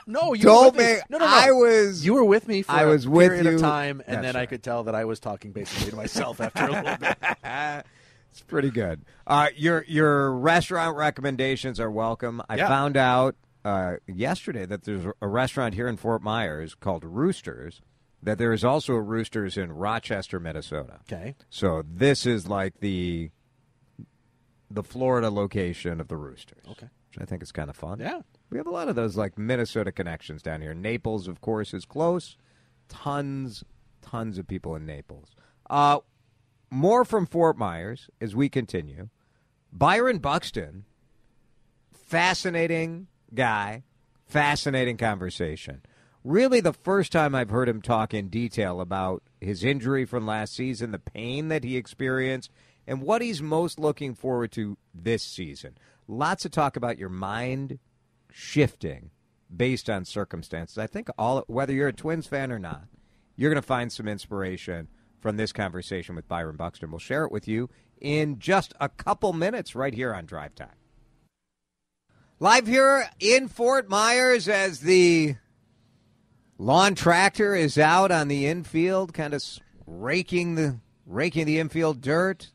No, 0.06 0.34
you 0.34 0.42
Don't 0.42 0.64
were 0.64 0.70
with 0.72 0.76
me. 0.76 0.84
make. 0.94 1.02
No, 1.08 1.18
no, 1.18 1.24
no. 1.24 1.30
I 1.32 1.50
was. 1.52 2.04
You 2.04 2.12
were 2.12 2.24
with 2.24 2.46
me 2.46 2.60
for 2.60 2.72
I 2.72 2.82
a 2.82 2.88
was 2.88 3.08
with 3.08 3.28
period 3.28 3.46
you. 3.46 3.54
of 3.54 3.60
time, 3.60 4.02
and 4.06 4.22
then. 4.22 4.36
I 4.36 4.44
could 4.44 4.62
tell 4.62 4.84
that 4.84 4.94
I 4.94 5.06
was 5.06 5.18
talking 5.18 5.52
basically 5.52 5.90
to 5.92 5.96
myself 5.96 6.40
after 6.42 6.64
a 6.66 6.70
little 6.72 6.96
bit. 6.96 7.16
It's 8.30 8.42
pretty 8.42 8.70
good. 8.70 9.00
Uh, 9.26 9.48
your 9.56 9.84
your 9.88 10.32
restaurant 10.32 10.96
recommendations 10.96 11.80
are 11.80 11.90
welcome. 11.90 12.42
I 12.50 12.56
Yeah. 12.56 12.68
found 12.68 12.96
out 12.98 13.36
uh, 13.64 13.94
yesterday 14.06 14.66
that 14.66 14.82
there's 14.84 15.06
a 15.22 15.26
restaurant 15.26 15.72
here 15.74 15.88
in 15.88 15.96
Fort 15.96 16.22
Myers 16.22 16.74
called 16.74 17.02
Roosters. 17.04 17.80
That 18.22 18.36
there 18.36 18.52
is 18.52 18.64
also 18.64 18.92
a 18.94 19.00
Roosters 19.00 19.56
in 19.56 19.72
Rochester, 19.72 20.38
Minnesota. 20.38 20.98
Okay. 21.10 21.34
So 21.48 21.82
this 21.88 22.26
is 22.26 22.46
like 22.46 22.80
the 22.80 23.30
the 24.70 24.82
Florida 24.82 25.30
location 25.30 26.00
of 26.00 26.08
the 26.08 26.16
Roosters. 26.16 26.64
Okay. 26.70 26.88
Which 27.08 27.22
I 27.22 27.24
think 27.24 27.42
is 27.42 27.52
kind 27.52 27.70
of 27.70 27.76
fun. 27.76 28.00
Yeah. 28.00 28.20
We 28.50 28.58
have 28.58 28.66
a 28.66 28.70
lot 28.70 28.88
of 28.88 28.96
those 28.96 29.16
like 29.16 29.38
Minnesota 29.38 29.92
connections 29.92 30.42
down 30.42 30.60
here. 30.60 30.74
Naples, 30.74 31.28
of 31.28 31.40
course, 31.40 31.72
is 31.72 31.84
close. 31.84 32.36
Tons, 32.88 33.64
tons 34.02 34.38
of 34.38 34.46
people 34.46 34.74
in 34.74 34.86
Naples. 34.86 35.34
Uh, 35.68 35.98
more 36.70 37.04
from 37.04 37.26
Fort 37.26 37.56
Myers 37.56 38.10
as 38.20 38.34
we 38.34 38.48
continue. 38.48 39.08
Byron 39.72 40.18
Buxton, 40.18 40.84
fascinating 41.92 43.08
guy, 43.34 43.84
fascinating 44.26 44.96
conversation. 44.96 45.82
Really, 46.24 46.60
the 46.60 46.72
first 46.72 47.12
time 47.12 47.34
I've 47.34 47.50
heard 47.50 47.68
him 47.68 47.80
talk 47.80 48.12
in 48.12 48.28
detail 48.28 48.80
about 48.80 49.22
his 49.40 49.62
injury 49.62 50.04
from 50.04 50.26
last 50.26 50.54
season, 50.54 50.90
the 50.90 50.98
pain 50.98 51.48
that 51.48 51.64
he 51.64 51.76
experienced, 51.76 52.50
and 52.88 53.02
what 53.02 53.20
he's 53.20 53.42
most 53.42 53.78
looking 53.78 54.14
forward 54.14 54.50
to 54.52 54.78
this 54.94 55.22
season. 55.22 55.76
Lots 56.08 56.46
of 56.46 56.50
talk 56.50 56.74
about 56.74 56.98
your 56.98 57.10
mind 57.10 57.78
shifting 58.32 59.10
based 59.54 59.90
on 59.90 60.06
circumstances. 60.06 60.78
I 60.78 60.86
think 60.86 61.08
all 61.18 61.44
whether 61.46 61.72
you're 61.72 61.88
a 61.88 61.92
Twins 61.92 62.26
fan 62.26 62.50
or 62.50 62.58
not, 62.58 62.84
you're 63.36 63.50
going 63.50 63.62
to 63.62 63.66
find 63.66 63.92
some 63.92 64.08
inspiration 64.08 64.88
from 65.20 65.36
this 65.36 65.52
conversation 65.52 66.16
with 66.16 66.26
Byron 66.28 66.56
Buxton. 66.56 66.90
We'll 66.90 66.98
share 66.98 67.24
it 67.24 67.32
with 67.32 67.46
you 67.46 67.68
in 68.00 68.38
just 68.38 68.72
a 68.80 68.88
couple 68.88 69.34
minutes 69.34 69.74
right 69.74 69.92
here 69.92 70.14
on 70.14 70.24
Drive 70.24 70.54
Time. 70.54 70.68
Live 72.40 72.66
here 72.66 73.04
in 73.20 73.48
Fort 73.48 73.90
Myers 73.90 74.48
as 74.48 74.80
the 74.80 75.36
lawn 76.56 76.94
tractor 76.94 77.54
is 77.54 77.76
out 77.76 78.10
on 78.10 78.28
the 78.28 78.46
infield, 78.46 79.12
kind 79.12 79.34
of 79.34 79.42
raking 79.86 80.54
the 80.54 80.78
raking 81.04 81.46
the 81.46 81.58
infield 81.58 82.00
dirt. 82.00 82.52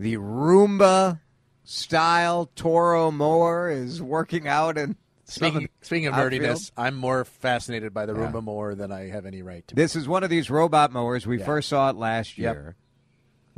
The 0.00 0.14
Roomba 0.16 1.20
style 1.62 2.50
Toro 2.56 3.10
mower 3.10 3.68
is 3.70 4.00
working 4.02 4.48
out 4.48 4.78
and. 4.78 4.96
Speaking, 5.24 5.68
speaking 5.82 6.06
of 6.08 6.14
outfield. 6.14 6.42
nerdiness, 6.42 6.72
I'm 6.76 6.96
more 6.96 7.24
fascinated 7.24 7.94
by 7.94 8.04
the 8.06 8.14
Yeah. 8.14 8.32
Roomba 8.32 8.42
more 8.42 8.74
than 8.74 8.90
I 8.90 9.08
have 9.10 9.26
any 9.26 9.42
right 9.42 9.64
to. 9.68 9.74
This 9.76 9.94
is 9.94 10.08
one 10.08 10.24
of 10.24 10.30
these 10.30 10.50
robot 10.50 10.90
mowers. 10.90 11.24
We 11.26 11.38
Yeah. 11.38 11.44
first 11.44 11.68
saw 11.68 11.88
it 11.90 11.94
last 11.96 12.36
Yep. 12.36 12.54
year. 12.54 12.76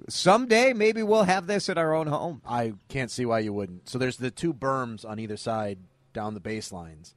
Someday, 0.09 0.73
maybe 0.73 1.03
we'll 1.03 1.23
have 1.25 1.47
this 1.47 1.69
at 1.69 1.79
our 1.79 1.95
own 1.95 2.09
home. 2.09 2.43
I 2.45 2.75
can't 2.89 3.11
see 3.11 3.25
why 3.25 3.39
you 3.39 3.53
wouldn't. 3.53 3.89
So 3.89 3.97
there's 3.99 4.17
the 4.19 4.31
two 4.31 4.53
berms 4.53 5.09
on 5.09 5.19
either 5.19 5.37
side 5.37 5.79
down 6.13 6.35
the 6.35 6.41
baselines, 6.41 7.15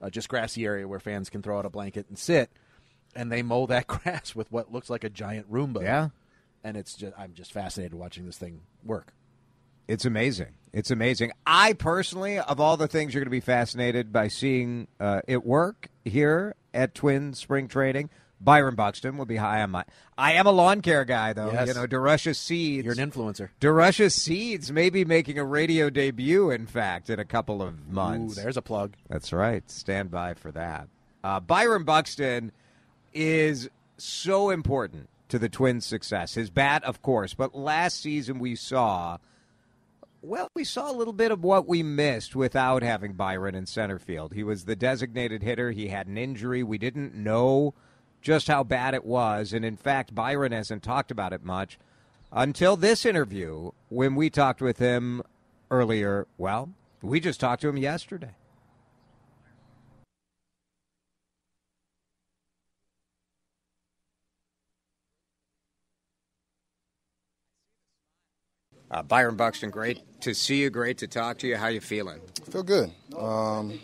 uh, 0.00 0.08
just 0.08 0.28
grassy 0.28 0.64
area 0.64 0.86
where 0.86 1.00
fans 1.00 1.28
can 1.28 1.42
throw 1.42 1.58
out 1.58 1.66
a 1.66 1.70
blanket 1.70 2.06
and 2.08 2.18
sit, 2.18 2.50
and 3.14 3.30
they 3.30 3.42
mow 3.42 3.66
that 3.66 3.86
grass 3.88 4.34
with 4.34 4.50
what 4.52 4.72
looks 4.72 4.88
like 4.88 5.04
a 5.04 5.10
giant 5.10 5.50
Roomba. 5.50 5.82
Yeah. 5.82 6.08
And 6.64 6.76
it's 6.76 6.94
just 6.94 7.14
I'm 7.18 7.34
just 7.34 7.52
fascinated 7.52 7.94
watching 7.94 8.26
this 8.26 8.38
thing 8.38 8.60
work. 8.84 9.12
It's 9.86 10.04
amazing. 10.04 10.54
It's 10.72 10.90
amazing. 10.90 11.32
I 11.46 11.72
personally, 11.72 12.38
of 12.38 12.60
all 12.60 12.76
the 12.76 12.88
things 12.88 13.14
you're 13.14 13.22
going 13.22 13.28
to 13.28 13.30
be 13.30 13.40
fascinated 13.40 14.12
by 14.12 14.28
seeing 14.28 14.86
uh, 15.00 15.22
it 15.26 15.46
work 15.46 15.88
here 16.04 16.54
at 16.74 16.94
Twin 16.94 17.32
Spring 17.32 17.68
Trading, 17.68 18.10
Byron 18.40 18.74
Buxton 18.74 19.16
will 19.16 19.24
be 19.24 19.36
high 19.36 19.62
on 19.62 19.70
my. 19.70 19.84
I 20.16 20.32
am 20.34 20.46
a 20.46 20.50
lawn 20.50 20.82
care 20.82 21.06
guy, 21.06 21.32
though. 21.32 21.50
Yes. 21.50 21.68
You 21.68 21.74
know, 21.74 21.86
DeRusha 21.86 22.36
Seeds. 22.36 22.84
You're 22.84 22.92
an 22.92 23.10
influencer. 23.10 23.48
DeRusha 23.60 24.12
Seeds 24.12 24.70
may 24.70 24.90
be 24.90 25.04
making 25.04 25.38
a 25.38 25.44
radio 25.44 25.88
debut, 25.88 26.50
in 26.50 26.66
fact, 26.66 27.08
in 27.08 27.18
a 27.18 27.24
couple 27.24 27.62
of 27.62 27.88
months. 27.88 28.38
Ooh, 28.38 28.42
there's 28.42 28.56
a 28.56 28.62
plug. 28.62 28.94
That's 29.08 29.32
right. 29.32 29.68
Stand 29.70 30.10
by 30.10 30.34
for 30.34 30.52
that. 30.52 30.88
Uh, 31.24 31.40
Byron 31.40 31.84
Buxton 31.84 32.52
is 33.12 33.70
so 33.96 34.50
important 34.50 35.08
to 35.28 35.38
the 35.38 35.48
Twins' 35.48 35.86
success. 35.86 36.34
His 36.34 36.50
bat, 36.50 36.84
of 36.84 37.02
course, 37.02 37.34
but 37.34 37.54
last 37.54 38.00
season 38.00 38.38
we 38.38 38.54
saw, 38.54 39.18
well, 40.22 40.50
we 40.54 40.64
saw 40.64 40.90
a 40.90 40.96
little 40.96 41.12
bit 41.12 41.30
of 41.30 41.44
what 41.44 41.68
we 41.68 41.82
missed 41.82 42.34
without 42.34 42.82
having 42.82 43.12
Byron 43.12 43.54
in 43.54 43.66
center 43.66 43.98
field. 43.98 44.32
He 44.32 44.42
was 44.42 44.64
the 44.64 44.76
designated 44.76 45.42
hitter. 45.42 45.70
He 45.70 45.88
had 45.88 46.06
an 46.06 46.18
injury. 46.18 46.62
We 46.62 46.78
didn't 46.78 47.14
know 47.14 47.74
just 48.20 48.48
how 48.48 48.64
bad 48.64 48.94
it 48.94 49.04
was. 49.04 49.52
And 49.52 49.64
in 49.64 49.76
fact, 49.76 50.14
Byron 50.14 50.52
hasn't 50.52 50.82
talked 50.82 51.10
about 51.10 51.32
it 51.32 51.44
much 51.44 51.78
until 52.32 52.76
this 52.76 53.06
interview 53.06 53.70
when 53.88 54.14
we 54.14 54.30
talked 54.30 54.60
with 54.60 54.78
him 54.78 55.22
earlier. 55.70 56.26
Well, 56.36 56.70
we 57.00 57.20
just 57.20 57.40
talked 57.40 57.62
to 57.62 57.68
him 57.68 57.76
yesterday. 57.76 58.34
Uh, 68.90 69.02
Byron 69.02 69.36
Buxton, 69.36 69.70
great 69.70 70.00
to 70.22 70.34
see 70.34 70.62
you. 70.62 70.70
Great 70.70 70.98
to 70.98 71.06
talk 71.06 71.38
to 71.38 71.46
you. 71.46 71.56
How 71.56 71.68
you 71.68 71.80
feeling? 71.80 72.20
Feel 72.50 72.62
good. 72.62 72.90
Um, 73.16 73.78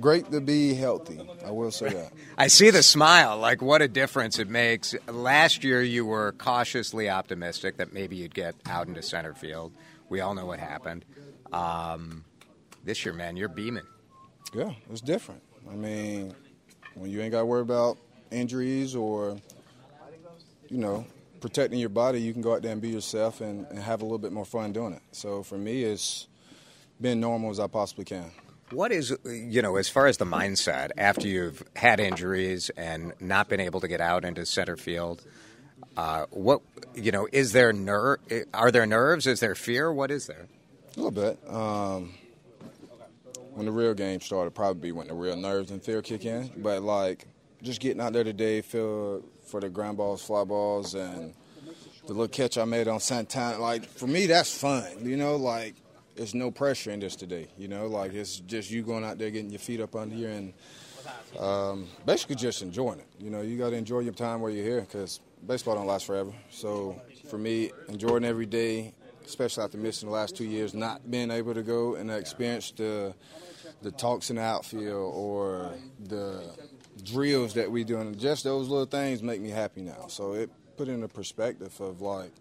great 0.00 0.30
to 0.30 0.40
be 0.40 0.74
healthy. 0.74 1.20
I 1.44 1.50
will 1.50 1.70
say 1.70 1.90
that. 1.90 2.12
I 2.38 2.46
see 2.46 2.70
the 2.70 2.82
smile. 2.82 3.38
Like 3.38 3.60
what 3.60 3.82
a 3.82 3.88
difference 3.88 4.38
it 4.38 4.48
makes. 4.48 4.94
Last 5.06 5.62
year 5.62 5.82
you 5.82 6.06
were 6.06 6.32
cautiously 6.32 7.10
optimistic 7.10 7.76
that 7.76 7.92
maybe 7.92 8.16
you'd 8.16 8.34
get 8.34 8.54
out 8.66 8.88
into 8.88 9.02
center 9.02 9.34
field. 9.34 9.72
We 10.08 10.20
all 10.20 10.34
know 10.34 10.46
what 10.46 10.58
happened. 10.58 11.04
Um, 11.52 12.24
this 12.84 13.04
year, 13.04 13.14
man, 13.14 13.36
you're 13.36 13.48
beaming. 13.48 13.84
Yeah, 14.54 14.72
it's 14.90 15.00
different. 15.00 15.42
I 15.70 15.74
mean, 15.74 16.34
when 16.94 17.10
you 17.10 17.20
ain't 17.20 17.32
got 17.32 17.40
to 17.40 17.46
worry 17.46 17.62
about 17.62 17.98
injuries 18.30 18.94
or, 18.94 19.38
you 20.68 20.78
know, 20.78 21.06
protecting 21.42 21.78
your 21.78 21.90
body, 21.90 22.20
you 22.20 22.32
can 22.32 22.40
go 22.40 22.54
out 22.54 22.62
there 22.62 22.72
and 22.72 22.80
be 22.80 22.88
yourself 22.88 23.42
and, 23.42 23.66
and 23.66 23.78
have 23.78 24.00
a 24.00 24.04
little 24.04 24.18
bit 24.18 24.32
more 24.32 24.46
fun 24.46 24.72
doing 24.72 24.94
it. 24.94 25.02
So 25.10 25.42
for 25.42 25.58
me, 25.58 25.82
it's 25.82 26.28
being 27.00 27.20
normal 27.20 27.50
as 27.50 27.60
I 27.60 27.66
possibly 27.66 28.04
can. 28.06 28.30
What 28.70 28.90
is, 28.92 29.14
you 29.26 29.60
know, 29.60 29.76
as 29.76 29.90
far 29.90 30.06
as 30.06 30.16
the 30.16 30.24
mindset 30.24 30.92
after 30.96 31.28
you've 31.28 31.62
had 31.76 32.00
injuries 32.00 32.70
and 32.70 33.12
not 33.20 33.48
been 33.48 33.60
able 33.60 33.80
to 33.80 33.88
get 33.88 34.00
out 34.00 34.24
into 34.24 34.46
center 34.46 34.78
field? 34.78 35.22
Uh, 35.94 36.24
what, 36.30 36.62
you 36.94 37.12
know, 37.12 37.28
is 37.32 37.52
there 37.52 37.74
ner- 37.74 38.18
Are 38.54 38.70
there 38.70 38.86
nerves? 38.86 39.26
Is 39.26 39.40
there 39.40 39.54
fear? 39.54 39.92
What 39.92 40.10
is 40.10 40.26
there? 40.26 40.46
A 40.96 41.00
little 41.00 41.10
bit. 41.10 41.38
Um, 41.52 42.14
when 43.52 43.66
the 43.66 43.72
real 43.72 43.92
game 43.92 44.22
started, 44.22 44.52
probably 44.52 44.92
when 44.92 45.08
the 45.08 45.14
real 45.14 45.36
nerves 45.36 45.70
and 45.70 45.82
fear 45.82 46.00
kick 46.00 46.24
in. 46.24 46.50
But 46.56 46.82
like, 46.82 47.26
just 47.62 47.80
getting 47.80 48.00
out 48.00 48.14
there 48.14 48.24
today, 48.24 48.62
feel 48.62 49.22
for 49.52 49.60
the 49.60 49.68
ground 49.68 49.98
balls, 49.98 50.24
fly 50.24 50.44
balls, 50.44 50.94
and 50.94 51.34
the 52.06 52.14
little 52.14 52.26
catch 52.26 52.56
I 52.56 52.64
made 52.64 52.88
on 52.88 53.00
Santana. 53.00 53.58
Like 53.58 53.84
for 53.84 54.06
me, 54.06 54.24
that's 54.24 54.58
fun. 54.58 54.86
You 55.02 55.18
know, 55.18 55.36
like 55.36 55.74
there's 56.16 56.34
no 56.34 56.50
pressure 56.50 56.90
in 56.90 57.00
this 57.00 57.14
today. 57.14 57.48
You 57.58 57.68
know, 57.68 57.86
like 57.86 58.14
it's 58.14 58.40
just 58.40 58.70
you 58.70 58.82
going 58.82 59.04
out 59.04 59.18
there 59.18 59.30
getting 59.30 59.50
your 59.50 59.58
feet 59.60 59.82
up 59.82 59.94
under 59.94 60.16
you 60.16 60.28
and 60.28 60.54
um, 61.38 61.86
basically 62.06 62.36
just 62.36 62.62
enjoying 62.62 63.00
it. 63.00 63.06
You 63.20 63.28
know, 63.28 63.42
you 63.42 63.58
got 63.58 63.70
to 63.70 63.76
enjoy 63.76 64.00
your 64.00 64.14
time 64.14 64.40
while 64.40 64.50
you're 64.50 64.64
here 64.64 64.80
because 64.80 65.20
baseball 65.46 65.74
don't 65.74 65.86
last 65.86 66.06
forever. 66.06 66.32
So 66.50 66.98
for 67.28 67.36
me, 67.36 67.72
enjoying 67.88 68.24
every 68.24 68.46
day, 68.46 68.94
especially 69.26 69.64
after 69.64 69.76
missing 69.76 70.08
the 70.08 70.14
last 70.14 70.34
two 70.34 70.46
years, 70.46 70.72
not 70.72 71.10
being 71.10 71.30
able 71.30 71.52
to 71.52 71.62
go 71.62 71.96
and 71.96 72.10
experience 72.10 72.70
the 72.70 73.14
the 73.82 73.90
talks 73.90 74.30
in 74.30 74.36
the 74.36 74.42
outfield 74.42 75.12
or 75.14 75.72
the 76.08 76.42
drills 77.04 77.54
that 77.54 77.70
we 77.70 77.84
do, 77.84 77.98
and 77.98 78.18
just 78.18 78.44
those 78.44 78.68
little 78.68 78.86
things 78.86 79.22
make 79.22 79.40
me 79.40 79.50
happy 79.50 79.82
now. 79.82 80.06
So 80.08 80.34
it 80.34 80.50
put 80.76 80.88
in 80.88 81.02
a 81.02 81.08
perspective 81.08 81.78
of 81.80 82.00
like 82.00 82.32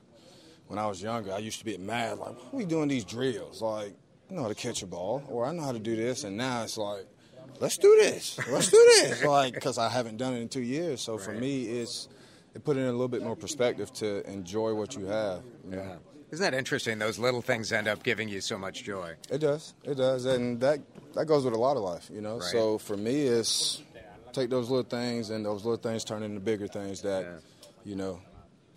when 0.68 0.80
I 0.80 0.88
was 0.88 1.02
younger, 1.02 1.34
I 1.34 1.40
used 1.40 1.60
to 1.60 1.66
be 1.66 1.78
mad 1.78 2.18
like, 2.20 2.36
"Why 2.36 2.50
are 2.54 2.56
we 2.58 2.66
doing 2.66 2.88
these 2.88 3.04
drills?" 3.06 3.62
Like, 3.62 3.94
I 4.30 4.34
know 4.34 4.44
how 4.44 4.48
to 4.48 4.56
catch 4.56 4.82
a 4.84 4.88
ball, 4.88 5.24
or 5.28 5.46
I 5.46 5.52
know 5.52 5.64
how 5.64 5.74
to 5.74 5.80
do 5.80 5.96
this, 5.96 6.24
and 6.24 6.38
now 6.38 6.64
it's 6.64 6.78
like, 6.78 7.06
let's 7.60 7.78
do 7.78 7.96
this, 8.00 8.40
let's 8.50 8.70
do 8.72 8.78
this, 9.02 9.24
like 9.26 9.54
because 9.54 9.78
I 9.78 9.90
haven't 9.90 10.18
done 10.18 10.34
it 10.34 10.42
in 10.42 10.50
two 10.50 10.62
years. 10.62 11.02
So 11.02 11.18
for 11.18 11.34
me, 11.34 11.64
it's 11.64 12.08
it 12.54 12.64
put 12.64 12.78
in 12.78 12.84
a 12.84 12.92
little 12.92 13.08
bit 13.08 13.24
more 13.24 13.36
perspective 13.36 13.92
to 13.94 14.30
enjoy 14.30 14.74
what 14.74 14.96
you 14.96 15.06
have. 15.06 15.42
you 15.70 15.76
know? 15.78 15.98
Isn't 16.32 16.50
that 16.50 16.58
interesting? 16.58 16.98
Those 16.98 17.20
little 17.20 17.42
things 17.42 17.74
end 17.74 17.90
up 17.90 18.04
giving 18.04 18.30
you 18.30 18.40
so 18.40 18.58
much 18.58 18.84
joy. 18.86 19.16
It 19.30 19.40
does. 19.40 19.74
It 19.84 19.96
does, 19.96 20.24
and 20.26 20.62
that 20.62 20.80
that 21.16 21.26
goes 21.26 21.44
with 21.44 21.54
a 21.54 21.60
lot 21.60 21.76
of 21.76 21.84
life, 21.84 22.10
you 22.14 22.22
know. 22.22 22.36
Right. 22.38 22.44
So 22.44 22.78
for 22.78 22.96
me, 22.96 23.24
it's 23.24 23.84
take 24.34 24.50
those 24.50 24.70
little 24.70 24.84
things, 24.84 25.30
and 25.30 25.46
those 25.46 25.64
little 25.66 25.78
things 25.78 26.04
turn 26.04 26.24
into 26.24 26.40
bigger 26.40 26.68
things 26.68 27.02
that, 27.02 27.42
you 27.86 27.96
know, 27.96 28.20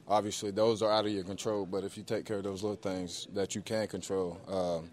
obviously 0.07 0.51
those 0.51 0.83
are 0.83 0.91
out 0.93 1.07
of 1.07 1.13
your 1.13 1.25
control. 1.25 1.67
But 1.67 1.85
if 1.85 1.97
you 1.97 2.03
take 2.03 2.25
care 2.27 2.39
of 2.39 2.45
those 2.45 2.63
little 2.63 2.77
things 2.77 3.27
that 3.35 3.55
you 3.55 3.63
can 3.63 3.87
control, 3.87 4.39
um, 4.49 4.91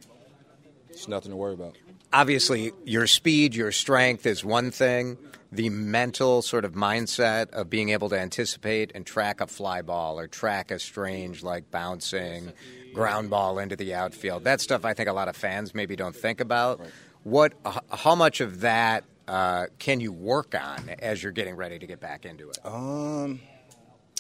it's 0.90 1.08
nothing 1.08 1.32
to 1.32 1.38
worry 1.38 1.54
about. 1.54 1.78
obviously 2.14 2.72
your 2.86 3.08
speed, 3.08 3.56
your 3.56 3.72
strength 3.72 4.26
is 4.26 4.44
one 4.44 4.72
thing. 4.72 5.18
The 5.52 5.70
mental 5.70 6.42
sort 6.42 6.64
of 6.64 6.74
mindset 6.74 7.50
of 7.52 7.70
being 7.70 7.90
able 7.90 8.10
to 8.10 8.20
anticipate 8.20 8.92
and 8.96 9.06
track 9.06 9.42
a 9.42 9.48
fly 9.48 9.82
ball 9.82 10.20
or 10.20 10.28
track 10.28 10.72
a 10.72 10.80
strange 10.80 11.44
like 11.44 11.70
bouncing 11.72 12.54
ground 12.94 13.30
ball 13.30 13.60
into 13.60 13.76
the 13.76 13.94
outfield. 13.94 14.46
That 14.46 14.62
stuff 14.62 14.86
I 14.86 14.94
think 14.94 15.10
a 15.10 15.14
lot 15.14 15.28
of 15.28 15.36
fans 15.36 15.76
maybe 15.76 15.96
don't 15.96 16.16
think 16.16 16.40
about. 16.40 16.80
What 17.24 17.54
how 17.90 18.16
much 18.16 18.40
of 18.42 18.62
that 18.62 19.04
uh, 19.32 19.68
can 19.80 20.00
you 20.02 20.12
work 20.12 20.54
on 20.56 20.90
as 21.00 21.24
you're 21.24 21.32
getting 21.32 21.56
ready 21.56 21.80
to 21.80 21.88
get 21.88 22.00
back 22.02 22.26
into 22.26 22.50
it? 22.50 22.60
Um, 22.66 23.40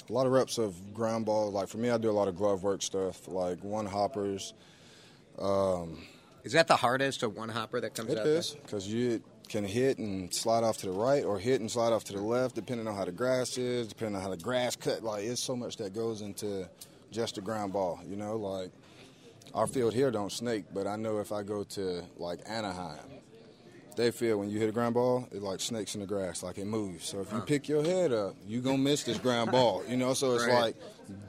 a 0.09 0.13
lot 0.13 0.25
of 0.25 0.31
reps 0.31 0.57
of 0.57 0.93
ground 0.93 1.25
ball. 1.25 1.51
Like 1.51 1.67
for 1.67 1.77
me, 1.77 1.89
I 1.89 1.97
do 1.97 2.09
a 2.09 2.13
lot 2.13 2.27
of 2.29 2.35
glove 2.37 2.63
work 2.63 2.81
stuff, 2.81 3.27
like 3.27 3.61
one 3.63 3.85
hoppers. 3.85 4.53
Um, 5.37 6.05
Is 6.43 6.53
that 6.53 6.67
the 6.67 6.75
hardest 6.77 7.23
of 7.23 7.35
one 7.35 7.49
hopper 7.49 7.81
that 7.81 7.93
comes 7.93 8.11
It 8.11 8.17
out? 8.19 8.25
is 8.25 8.55
because 8.63 8.87
you 8.87 9.21
can 9.49 9.65
hit 9.65 9.97
and 9.97 10.33
slide 10.33 10.63
off 10.63 10.77
to 10.77 10.85
the 10.85 10.91
right, 10.93 11.25
or 11.25 11.37
hit 11.37 11.59
and 11.59 11.69
slide 11.69 11.91
off 11.91 12.05
to 12.05 12.13
the 12.13 12.21
left, 12.21 12.55
depending 12.55 12.87
on 12.87 12.95
how 12.95 13.03
the 13.03 13.11
grass 13.11 13.57
is, 13.57 13.87
depending 13.87 14.15
on 14.15 14.21
how 14.21 14.29
the 14.29 14.37
grass 14.37 14.75
cut. 14.77 15.03
Like 15.03 15.23
it's 15.25 15.41
so 15.41 15.55
much 15.57 15.75
that 15.77 15.93
goes 15.93 16.21
into 16.21 16.69
just 17.11 17.37
a 17.37 17.41
ground 17.41 17.73
ball. 17.73 17.99
You 18.07 18.15
know, 18.15 18.37
like 18.37 18.71
our 19.53 19.67
field 19.67 19.93
here 19.93 20.09
don't 20.09 20.31
snake, 20.31 20.65
but 20.73 20.87
I 20.87 20.95
know 20.95 21.19
if 21.19 21.33
I 21.33 21.43
go 21.43 21.63
to 21.63 22.01
like 22.17 22.39
Anaheim, 22.47 22.99
they 24.01 24.11
feel 24.11 24.37
when 24.37 24.49
you 24.49 24.59
hit 24.59 24.67
a 24.67 24.71
ground 24.71 24.95
ball, 24.95 25.27
it 25.31 25.41
like 25.41 25.59
snakes 25.59 25.93
in 25.95 26.01
the 26.01 26.07
grass, 26.07 26.41
like 26.43 26.57
it 26.57 26.65
moves. 26.65 27.05
So 27.07 27.21
if 27.21 27.31
you 27.31 27.39
pick 27.41 27.69
your 27.69 27.83
head 27.83 28.11
up, 28.11 28.35
you're 28.47 28.61
gonna 28.61 28.77
miss 28.77 29.03
this 29.03 29.17
ground 29.17 29.51
ball. 29.51 29.83
You 29.87 29.97
know, 29.97 30.13
so 30.13 30.33
it's 30.33 30.45
Right. 30.45 30.53
like 30.63 30.75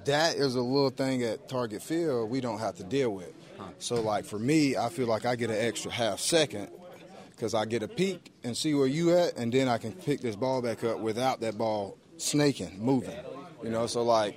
that 0.04 0.36
is 0.36 0.54
a 0.54 0.60
little 0.62 0.90
thing 0.90 1.22
at 1.22 1.48
Target 1.48 1.82
Field 1.82 2.30
we 2.30 2.40
don't 2.40 2.58
have 2.58 2.76
to 2.76 2.84
deal 2.84 3.10
with. 3.10 3.32
So 3.78 4.00
like 4.00 4.24
for 4.24 4.38
me, 4.38 4.76
I 4.76 4.88
feel 4.88 5.06
like 5.06 5.24
I 5.26 5.36
get 5.36 5.50
an 5.50 5.56
extra 5.58 5.90
half 5.90 6.18
second 6.18 6.68
because 7.30 7.54
I 7.54 7.64
get 7.64 7.82
a 7.82 7.88
peek 7.88 8.32
and 8.42 8.56
see 8.56 8.74
where 8.74 8.86
you 8.86 9.16
at, 9.16 9.36
and 9.36 9.52
then 9.52 9.68
I 9.68 9.78
can 9.78 9.92
pick 9.92 10.20
this 10.20 10.34
ball 10.36 10.62
back 10.62 10.82
up 10.82 10.98
without 10.98 11.40
that 11.40 11.58
ball 11.58 11.96
snaking, 12.16 12.78
moving. 12.80 13.18
You 13.62 13.70
know, 13.70 13.86
so 13.86 14.02
like 14.02 14.36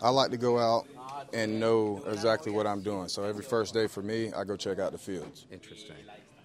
I 0.00 0.10
like 0.10 0.30
to 0.30 0.36
go 0.36 0.58
out 0.58 0.86
and 1.32 1.58
know 1.58 2.02
exactly 2.06 2.52
what 2.52 2.66
I'm 2.66 2.82
doing. 2.82 3.08
So 3.08 3.24
every 3.24 3.42
first 3.42 3.74
day 3.74 3.86
for 3.88 4.02
me, 4.02 4.32
I 4.32 4.44
go 4.44 4.56
check 4.56 4.78
out 4.78 4.92
the 4.92 4.98
fields. 4.98 5.46
Interesting. 5.50 5.96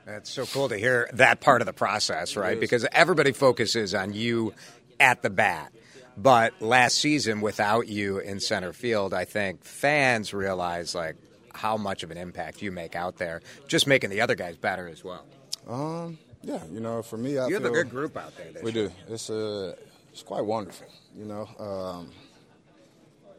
That's 0.10 0.32
so 0.32 0.48
cool 0.48 0.69
to 0.69 0.78
hear 0.78 1.08
that 1.13 1.39
part 1.39 1.62
of 1.62 1.67
the 1.67 1.74
process, 1.74 2.36
right? 2.36 2.60
Because 2.60 2.84
everybody 2.91 3.32
focuses 3.32 3.93
on 3.93 4.13
you 4.13 4.56
at 5.00 5.22
the 5.22 5.30
bat. 5.30 5.72
But 6.17 6.60
last 6.62 6.95
season, 6.95 7.41
without 7.41 7.88
you 7.88 8.17
in 8.17 8.39
center 8.39 8.74
field, 8.74 9.13
I 9.13 9.26
think 9.26 9.63
fans 9.63 10.34
realize 10.34 10.95
like 10.95 11.15
how 11.54 11.78
much 11.78 12.02
of 12.02 12.10
an 12.10 12.17
impact 12.17 12.63
you 12.63 12.72
make 12.72 12.95
out 12.95 13.17
there, 13.17 13.41
just 13.67 13.86
making 13.86 14.10
the 14.10 14.22
other 14.22 14.34
guys 14.34 14.58
better 14.58 14.88
as 14.88 15.04
well. 15.04 15.26
Um, 15.67 16.17
yeah, 16.41 16.63
you 16.72 16.80
know, 16.80 17.04
for 17.04 17.17
me, 17.17 17.38
I 17.38 17.48
you 17.48 17.60
feel 17.60 17.62
have 17.62 17.72
a 17.72 17.76
good 17.76 17.91
group 17.91 18.17
out 18.17 18.36
there. 18.36 18.63
we 18.63 18.72
year. 18.72 18.88
do. 18.88 19.13
It's 19.13 19.30
uh, 19.30 19.76
it's 20.12 20.24
quite 20.24 20.43
wonderful. 20.43 20.88
You 21.15 21.26
know, 21.26 21.48
um, 21.60 22.12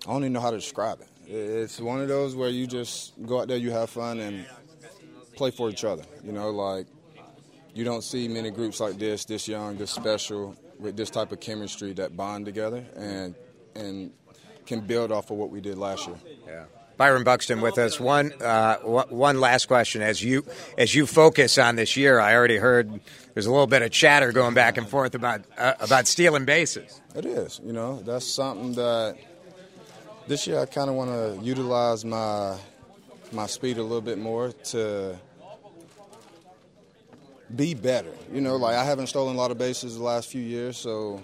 I 0.06 0.12
don't 0.12 0.22
even 0.22 0.34
know 0.34 0.40
how 0.40 0.52
to 0.52 0.58
describe 0.58 1.00
it. 1.00 1.08
It's 1.32 1.80
one 1.80 2.00
of 2.00 2.06
those 2.06 2.36
where 2.36 2.48
you 2.48 2.68
just 2.68 3.12
go 3.26 3.40
out 3.40 3.48
there, 3.48 3.56
you 3.56 3.72
have 3.72 3.90
fun, 3.90 4.20
and 4.20 4.46
play 5.40 5.50
for 5.50 5.70
each 5.70 5.84
other. 5.84 6.04
You 6.22 6.32
know, 6.32 6.50
like 6.50 6.86
you 7.72 7.82
don't 7.82 8.04
see 8.04 8.28
many 8.28 8.50
groups 8.50 8.78
like 8.78 8.98
this, 8.98 9.24
this 9.24 9.48
young, 9.48 9.78
this 9.78 9.90
special, 9.90 10.54
with 10.78 10.98
this 10.98 11.08
type 11.08 11.32
of 11.32 11.40
chemistry 11.40 11.94
that 11.94 12.14
bond 12.14 12.44
together 12.44 12.84
and 12.94 13.34
and 13.74 14.12
can 14.66 14.80
build 14.80 15.10
off 15.10 15.30
of 15.30 15.38
what 15.38 15.50
we 15.50 15.62
did 15.62 15.78
last 15.78 16.06
year. 16.06 16.16
Yeah. 16.46 16.64
Byron 16.98 17.24
Buxton 17.24 17.62
with 17.62 17.78
us. 17.78 17.98
One 17.98 18.32
uh, 18.42 18.76
one 19.08 19.40
last 19.40 19.64
question 19.66 20.02
as 20.02 20.22
you 20.22 20.44
as 20.76 20.94
you 20.94 21.06
focus 21.06 21.56
on 21.56 21.76
this 21.76 21.96
year. 21.96 22.20
I 22.20 22.34
already 22.34 22.58
heard 22.58 23.00
there's 23.32 23.46
a 23.46 23.50
little 23.50 23.66
bit 23.66 23.80
of 23.80 23.90
chatter 23.90 24.32
going 24.32 24.52
back 24.52 24.76
and 24.76 24.86
forth 24.86 25.14
about 25.14 25.40
uh, 25.56 25.72
about 25.80 26.06
stealing 26.06 26.44
bases. 26.44 27.00
It 27.14 27.24
is, 27.24 27.62
you 27.64 27.72
know, 27.72 28.02
that's 28.02 28.26
something 28.26 28.74
that 28.74 29.16
this 30.28 30.46
year 30.46 30.60
I 30.60 30.66
kind 30.66 30.90
of 30.90 30.96
want 30.96 31.10
to 31.10 31.42
utilize 31.42 32.04
my 32.04 32.58
my 33.32 33.46
speed 33.46 33.78
a 33.78 33.82
little 33.82 34.00
bit 34.00 34.18
more 34.18 34.52
to 34.52 35.16
be 37.56 37.74
better. 37.74 38.12
You 38.32 38.40
know, 38.40 38.56
like 38.56 38.76
I 38.76 38.84
haven't 38.84 39.08
stolen 39.08 39.36
a 39.36 39.38
lot 39.38 39.50
of 39.50 39.58
bases 39.58 39.96
the 39.96 40.02
last 40.02 40.28
few 40.28 40.42
years, 40.42 40.76
so 40.76 41.22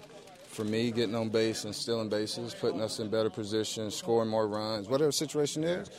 for 0.48 0.64
me, 0.64 0.90
getting 0.90 1.14
on 1.14 1.28
base 1.28 1.64
and 1.64 1.74
stealing 1.74 2.08
bases, 2.08 2.54
putting 2.54 2.80
us 2.80 2.98
in 2.98 3.10
better 3.10 3.30
positions, 3.30 3.94
scoring 3.94 4.28
more 4.28 4.48
runs, 4.48 4.88
whatever 4.88 5.12
situation 5.12 5.64
is, 5.64 5.90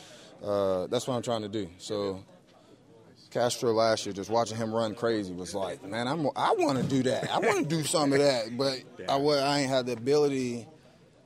uh, 0.43 0.87
that's 0.87 1.07
what 1.07 1.15
I'm 1.15 1.21
trying 1.21 1.43
to 1.43 1.49
do. 1.49 1.69
So 1.77 2.23
Castro 3.29 3.71
last 3.71 4.05
year, 4.05 4.13
just 4.13 4.29
watching 4.29 4.57
him 4.57 4.73
run 4.73 4.95
crazy 4.95 5.33
was 5.33 5.53
like, 5.53 5.83
man, 5.83 6.07
I'm, 6.07 6.27
I 6.35 6.53
want 6.57 6.79
to 6.79 6.83
do 6.83 7.03
that. 7.03 7.31
I 7.31 7.39
want 7.39 7.59
to 7.59 7.65
do 7.65 7.83
some 7.85 8.13
of 8.13 8.19
that, 8.19 8.57
but 8.57 8.81
I, 9.07 9.15
I 9.15 9.59
ain't 9.59 9.69
had 9.69 9.85
the 9.85 9.93
ability 9.93 10.67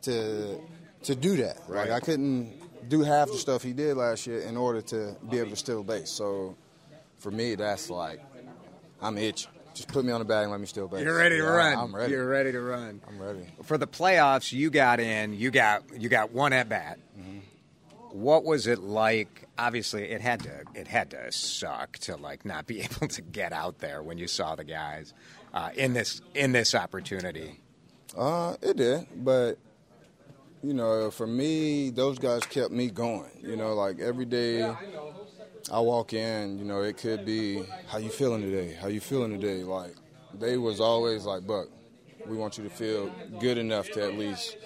to 0.03 0.59
to 1.03 1.15
do 1.15 1.37
that. 1.37 1.57
Right. 1.67 1.89
Like 1.89 1.91
I 1.91 1.99
couldn't 1.99 2.89
do 2.89 3.01
half 3.01 3.29
the 3.29 3.37
stuff 3.37 3.63
he 3.63 3.73
did 3.73 3.97
last 3.97 4.27
year 4.27 4.41
in 4.41 4.57
order 4.57 4.81
to 4.81 5.15
be 5.29 5.39
able 5.39 5.51
to 5.51 5.55
steal 5.55 5.83
base. 5.83 6.11
So 6.11 6.57
for 7.17 7.31
me, 7.31 7.55
that's 7.55 7.89
like 7.89 8.19
I'm 9.01 9.17
itching. 9.17 9.51
Just 9.73 9.87
put 9.87 10.03
me 10.03 10.11
on 10.11 10.19
the 10.19 10.25
bag 10.25 10.43
and 10.43 10.51
let 10.51 10.59
me 10.59 10.67
steal 10.67 10.87
base. 10.87 11.03
You're 11.03 11.17
ready 11.17 11.37
to 11.37 11.43
yeah, 11.43 11.49
run. 11.49 11.77
I'm 11.77 11.95
ready. 11.95 12.11
You're 12.11 12.27
ready 12.27 12.51
to 12.51 12.61
run. 12.61 13.01
I'm 13.07 13.21
ready. 13.21 13.45
For 13.63 13.77
the 13.77 13.87
playoffs, 13.87 14.51
you 14.51 14.69
got 14.69 14.99
in. 14.99 15.33
You 15.33 15.49
got 15.49 15.83
you 15.97 16.09
got 16.09 16.31
one 16.31 16.51
at 16.53 16.67
bat. 16.67 16.99
Mm-hmm. 17.17 17.39
What 18.11 18.43
was 18.43 18.67
it 18.67 18.79
like? 18.79 19.47
Obviously, 19.57 20.03
it 20.11 20.19
had 20.19 20.41
to 20.43 20.65
it 20.75 20.87
had 20.87 21.11
to 21.11 21.31
suck 21.31 21.97
to 21.99 22.17
like 22.17 22.43
not 22.43 22.67
be 22.67 22.81
able 22.83 23.07
to 23.07 23.21
get 23.21 23.53
out 23.53 23.79
there 23.79 24.03
when 24.03 24.17
you 24.17 24.27
saw 24.27 24.55
the 24.55 24.65
guys 24.65 25.13
uh, 25.53 25.69
in 25.75 25.93
this 25.93 26.21
in 26.35 26.51
this 26.51 26.75
opportunity. 26.75 27.59
Uh, 28.17 28.57
it 28.61 28.75
did, 28.75 29.07
but 29.15 29.57
you 30.63 30.73
know, 30.73 31.09
for 31.11 31.25
me, 31.25 31.89
those 31.89 32.19
guys 32.19 32.41
kept 32.41 32.71
me 32.71 32.89
going. 32.89 33.31
You 33.41 33.55
know, 33.55 33.73
like 33.73 33.99
every 33.99 34.25
day 34.25 34.63
I 35.69 35.79
walk 35.79 36.13
in, 36.13 36.57
you 36.57 36.65
know, 36.65 36.81
it 36.81 36.97
could 36.97 37.25
be 37.25 37.63
how 37.87 37.97
you 37.97 38.09
feeling 38.09 38.41
today? 38.41 38.75
How 38.79 38.87
you 38.87 38.99
feeling 38.99 39.31
today? 39.31 39.63
Like 39.63 39.95
they 40.33 40.57
was 40.57 40.79
always 40.79 41.25
like, 41.25 41.45
Buck, 41.45 41.67
we 42.25 42.37
want 42.37 42.57
you 42.57 42.63
to 42.63 42.69
feel 42.69 43.11
good 43.39 43.57
enough 43.57 43.89
to 43.91 44.03
at 44.03 44.17
least 44.17 44.57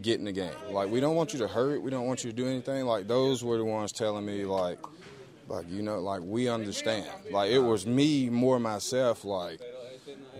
get 0.00 0.18
in 0.18 0.24
the 0.24 0.32
game. 0.32 0.54
Like 0.70 0.90
we 0.90 1.00
don't 1.00 1.14
want 1.14 1.32
you 1.32 1.38
to 1.40 1.48
hurt, 1.48 1.82
we 1.82 1.90
don't 1.90 2.06
want 2.06 2.24
you 2.24 2.30
to 2.30 2.36
do 2.36 2.46
anything. 2.46 2.86
Like 2.86 3.06
those 3.06 3.44
were 3.44 3.58
the 3.58 3.64
ones 3.64 3.92
telling 3.92 4.24
me 4.24 4.44
like 4.44 4.78
like 5.48 5.68
you 5.68 5.82
know, 5.82 6.00
like 6.00 6.22
we 6.22 6.48
understand. 6.48 7.08
Like 7.30 7.50
it 7.50 7.60
was 7.60 7.86
me 7.86 8.30
more 8.30 8.58
myself 8.58 9.24
like 9.24 9.60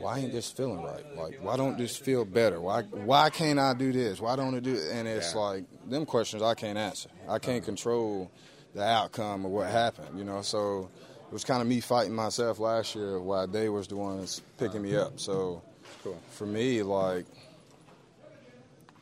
why 0.02 0.18
ain't 0.18 0.32
this 0.32 0.50
feeling 0.50 0.82
right? 0.82 1.16
Like, 1.16 1.38
why 1.42 1.56
don't 1.56 1.78
this 1.78 1.96
feel 1.96 2.24
better? 2.24 2.60
Why 2.60 2.82
why 2.82 3.30
can't 3.30 3.58
I 3.58 3.72
do 3.72 3.92
this? 3.92 4.20
Why 4.20 4.34
don't 4.34 4.54
it 4.54 4.64
do? 4.64 4.74
It? 4.74 4.90
And 4.92 5.06
it's 5.06 5.34
yeah. 5.34 5.40
like 5.40 5.64
them 5.88 6.04
questions 6.06 6.42
I 6.42 6.54
can't 6.54 6.76
answer. 6.76 7.08
I 7.28 7.38
can't 7.38 7.64
control 7.64 8.30
the 8.74 8.82
outcome 8.82 9.44
of 9.44 9.50
what 9.50 9.70
happened, 9.70 10.18
you 10.18 10.24
know. 10.24 10.42
So 10.42 10.88
it 11.26 11.32
was 11.32 11.44
kind 11.44 11.62
of 11.62 11.68
me 11.68 11.80
fighting 11.80 12.14
myself 12.14 12.58
last 12.58 12.94
year 12.94 13.20
while 13.20 13.46
they 13.46 13.68
was 13.68 13.88
the 13.88 13.96
ones 13.96 14.42
picking 14.58 14.82
me 14.82 14.96
up. 14.96 15.18
So 15.18 15.62
cool. 16.02 16.20
for 16.30 16.46
me, 16.46 16.82
like, 16.82 17.26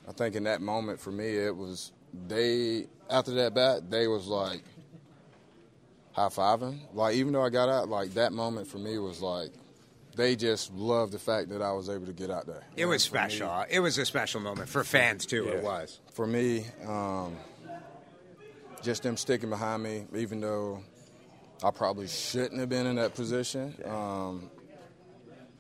I 0.09 0.13
think 0.13 0.35
in 0.35 0.45
that 0.45 0.61
moment 0.61 1.01
for 1.01 1.13
me, 1.13 1.37
it 1.37 1.57
was 1.57 1.93
they 2.27 2.87
after 3.09 3.33
that 3.33 3.55
bat, 3.55 3.91
they 3.91 4.07
was 4.07 4.27
like 4.27 4.63
high 6.13 6.29
fiving. 6.29 6.81
Like 6.95 7.17
even 7.17 7.33
though 7.33 7.45
I 7.45 7.51
got 7.51 7.69
out, 7.69 7.89
like 7.89 8.15
that 8.15 8.33
moment 8.33 8.69
for 8.69 8.79
me 8.79 8.99
was 8.99 9.21
like 9.21 9.51
they 10.17 10.37
just 10.37 10.73
loved 10.75 11.13
the 11.13 11.19
fact 11.19 11.49
that 11.51 11.63
I 11.63 11.73
was 11.73 11.89
able 11.89 12.07
to 12.07 12.13
get 12.13 12.31
out 12.31 12.47
there. 12.47 12.63
It 12.77 12.87
was 12.87 13.03
special. 13.03 13.49
Me, 13.49 13.65
it 13.71 13.81
was 13.81 13.97
a 13.99 14.05
special 14.05 14.41
moment 14.41 14.69
for 14.69 14.85
fans 14.85 15.27
too. 15.27 15.45
Yeah. 15.47 15.53
It 15.53 15.63
was 15.63 16.01
for 16.13 16.27
me. 16.27 16.67
Um, 16.87 17.37
just 18.83 19.03
them 19.03 19.17
sticking 19.17 19.51
behind 19.51 19.83
me, 19.83 20.07
even 20.15 20.41
though 20.41 20.83
I 21.63 21.71
probably 21.71 22.09
shouldn't 22.09 22.59
have 22.61 22.69
been 22.69 22.87
in 22.87 22.97
that 22.97 23.15
position. 23.15 23.75
Um, 23.85 24.51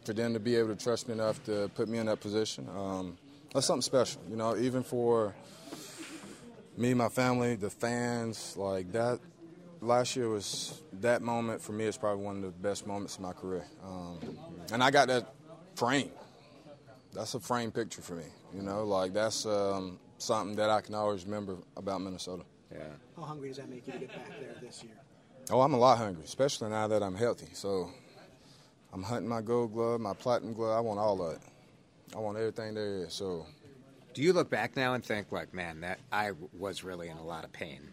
for 0.04 0.14
them 0.14 0.32
to 0.32 0.40
be 0.40 0.56
able 0.56 0.74
to 0.74 0.82
trust 0.82 1.08
me 1.08 1.14
enough 1.14 1.44
to 1.44 1.70
put 1.74 1.88
me 1.88 1.98
in 1.98 2.06
that 2.06 2.20
position, 2.20 2.66
um, 2.74 3.18
that's 3.52 3.66
something 3.66 3.82
special. 3.82 4.22
You 4.30 4.36
know, 4.36 4.56
even 4.56 4.82
for 4.82 5.34
me, 6.76 6.94
my 6.94 7.08
family, 7.08 7.56
the 7.56 7.70
fans, 7.70 8.56
like 8.56 8.92
that. 8.92 9.20
Last 9.82 10.14
year 10.14 10.28
was 10.28 10.82
that 11.00 11.22
moment 11.22 11.62
for 11.62 11.72
me. 11.72 11.86
It's 11.86 11.96
probably 11.96 12.22
one 12.22 12.36
of 12.36 12.42
the 12.42 12.50
best 12.50 12.86
moments 12.86 13.16
in 13.16 13.22
my 13.22 13.32
career, 13.32 13.66
um, 13.82 14.18
and 14.72 14.82
I 14.82 14.90
got 14.90 15.08
that 15.08 15.34
frame. 15.74 16.10
That's 17.14 17.34
a 17.34 17.40
frame 17.40 17.72
picture 17.72 18.02
for 18.02 18.14
me. 18.14 18.24
You 18.54 18.62
know, 18.62 18.84
like 18.84 19.14
that's 19.14 19.46
um, 19.46 19.98
something 20.18 20.56
that 20.56 20.68
I 20.68 20.80
can 20.82 20.94
always 20.94 21.24
remember 21.24 21.56
about 21.76 22.02
Minnesota. 22.02 22.42
Yeah. 22.72 22.78
How 23.16 23.22
hungry 23.22 23.48
does 23.48 23.58
that 23.58 23.68
make 23.68 23.86
you 23.86 23.92
to 23.94 23.98
get 23.98 24.08
back 24.08 24.40
there 24.40 24.56
this 24.60 24.82
year? 24.82 24.94
Oh, 25.50 25.60
I'm 25.60 25.74
a 25.74 25.78
lot 25.78 25.98
hungry, 25.98 26.24
especially 26.24 26.70
now 26.70 26.86
that 26.88 27.02
I'm 27.02 27.14
healthy. 27.16 27.48
So 27.52 27.90
I'm 28.92 29.02
hunting 29.02 29.28
my 29.28 29.40
gold 29.40 29.72
glove, 29.72 30.00
my 30.00 30.14
platinum 30.14 30.54
glove. 30.54 30.76
I 30.76 30.80
want 30.80 31.00
all 31.00 31.20
of 31.22 31.34
it. 31.34 31.40
I 32.14 32.18
want 32.18 32.38
everything 32.38 32.74
there 32.74 33.04
is. 33.04 33.12
So. 33.12 33.46
Do 34.12 34.22
you 34.22 34.32
look 34.32 34.50
back 34.50 34.76
now 34.76 34.94
and 34.94 35.04
think 35.04 35.30
like, 35.30 35.54
man, 35.54 35.80
that 35.82 36.00
I 36.12 36.32
was 36.58 36.82
really 36.82 37.08
in 37.08 37.16
a 37.16 37.24
lot 37.24 37.44
of 37.44 37.52
pain? 37.52 37.90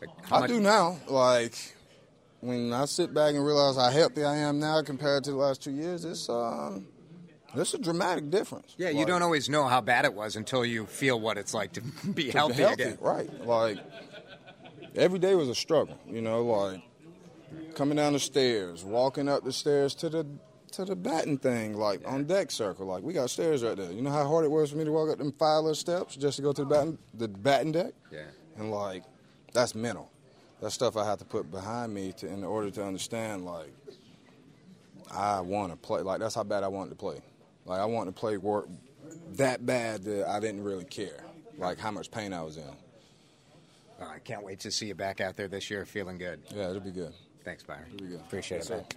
Like, 0.00 0.10
I 0.30 0.40
much- 0.40 0.50
do 0.50 0.60
now. 0.60 0.98
Like 1.08 1.54
when 2.40 2.72
I 2.72 2.84
sit 2.84 3.12
back 3.12 3.34
and 3.34 3.44
realize 3.44 3.76
how 3.76 3.90
healthy 3.90 4.24
I 4.24 4.36
am 4.36 4.60
now 4.60 4.82
compared 4.82 5.24
to 5.24 5.30
the 5.32 5.36
last 5.36 5.62
two 5.62 5.72
years, 5.72 6.04
it's 6.04 6.28
um, 6.28 6.86
there's 7.54 7.74
a 7.74 7.78
dramatic 7.78 8.30
difference. 8.30 8.74
Yeah, 8.76 8.90
you 8.90 9.06
don't 9.06 9.22
always 9.22 9.48
know 9.48 9.66
how 9.66 9.80
bad 9.80 10.04
it 10.04 10.14
was 10.14 10.36
until 10.36 10.64
you 10.64 10.86
feel 10.86 11.18
what 11.18 11.38
it's 11.38 11.54
like 11.54 11.72
to 11.72 11.80
be 12.14 12.24
to 12.24 12.32
healthy, 12.32 12.62
healthy 12.62 12.82
again. 12.82 12.98
Right. 13.00 13.46
Like 13.46 13.78
every 14.94 15.18
day 15.18 15.34
was 15.34 15.48
a 15.48 15.54
struggle. 15.54 15.98
You 16.06 16.20
know, 16.20 16.44
like 16.44 16.82
coming 17.74 17.96
down 17.96 18.12
the 18.12 18.18
stairs, 18.18 18.84
walking 18.84 19.28
up 19.28 19.44
the 19.44 19.52
stairs 19.52 19.94
to 19.96 20.08
the 20.08 20.26
to 20.72 20.84
the 20.84 20.94
batting 20.94 21.38
thing, 21.38 21.76
like 21.76 22.06
on 22.06 22.24
deck 22.24 22.50
circle. 22.50 22.86
Like 22.86 23.02
we 23.02 23.12
got 23.12 23.30
stairs 23.30 23.62
right 23.62 23.76
there. 23.76 23.90
You 23.90 24.02
know 24.02 24.10
how 24.10 24.26
hard 24.26 24.44
it 24.44 24.50
was 24.50 24.70
for 24.70 24.76
me 24.76 24.84
to 24.84 24.92
walk 24.92 25.10
up 25.10 25.18
them 25.18 25.32
five 25.32 25.62
little 25.62 25.74
steps 25.74 26.16
just 26.16 26.36
to 26.36 26.42
go 26.42 26.52
to 26.52 26.62
the 26.62 26.68
batting 26.68 26.98
the 27.14 27.28
batting 27.28 27.72
deck. 27.72 27.92
Yeah. 28.12 28.20
And 28.56 28.70
like 28.70 29.04
that's 29.52 29.74
mental. 29.74 30.10
That's 30.60 30.74
stuff 30.74 30.96
I 30.96 31.04
have 31.04 31.18
to 31.20 31.24
put 31.24 31.50
behind 31.50 31.94
me 31.94 32.12
to 32.18 32.26
in 32.26 32.44
order 32.44 32.70
to 32.72 32.84
understand 32.84 33.44
like 33.44 33.72
I 35.10 35.40
want 35.40 35.72
to 35.72 35.76
play. 35.76 36.02
Like 36.02 36.20
that's 36.20 36.34
how 36.34 36.44
bad 36.44 36.62
I 36.62 36.68
wanted 36.68 36.90
to 36.90 36.96
play. 36.96 37.22
Like 37.68 37.80
I 37.80 37.84
wanted 37.84 38.14
to 38.14 38.20
play 38.20 38.38
work 38.38 38.66
that 39.32 39.64
bad 39.64 40.02
that 40.04 40.28
I 40.28 40.40
didn't 40.40 40.64
really 40.64 40.84
care. 40.84 41.24
Like 41.58 41.78
how 41.78 41.90
much 41.90 42.10
pain 42.10 42.32
I 42.32 42.42
was 42.42 42.56
in. 42.56 42.64
I 44.00 44.18
can't 44.20 44.44
wait 44.44 44.60
to 44.60 44.70
see 44.70 44.86
you 44.86 44.94
back 44.94 45.20
out 45.20 45.36
there 45.36 45.48
this 45.48 45.70
year 45.70 45.84
feeling 45.84 46.18
good. 46.18 46.40
Yeah, 46.54 46.70
it'll 46.70 46.80
be 46.80 46.92
good. 46.92 47.12
Thanks, 47.44 47.64
Byron. 47.64 47.84
It'll 47.94 48.06
be 48.06 48.12
good. 48.12 48.20
Appreciate 48.20 48.58
yes, 48.58 48.70
it. 48.70 48.96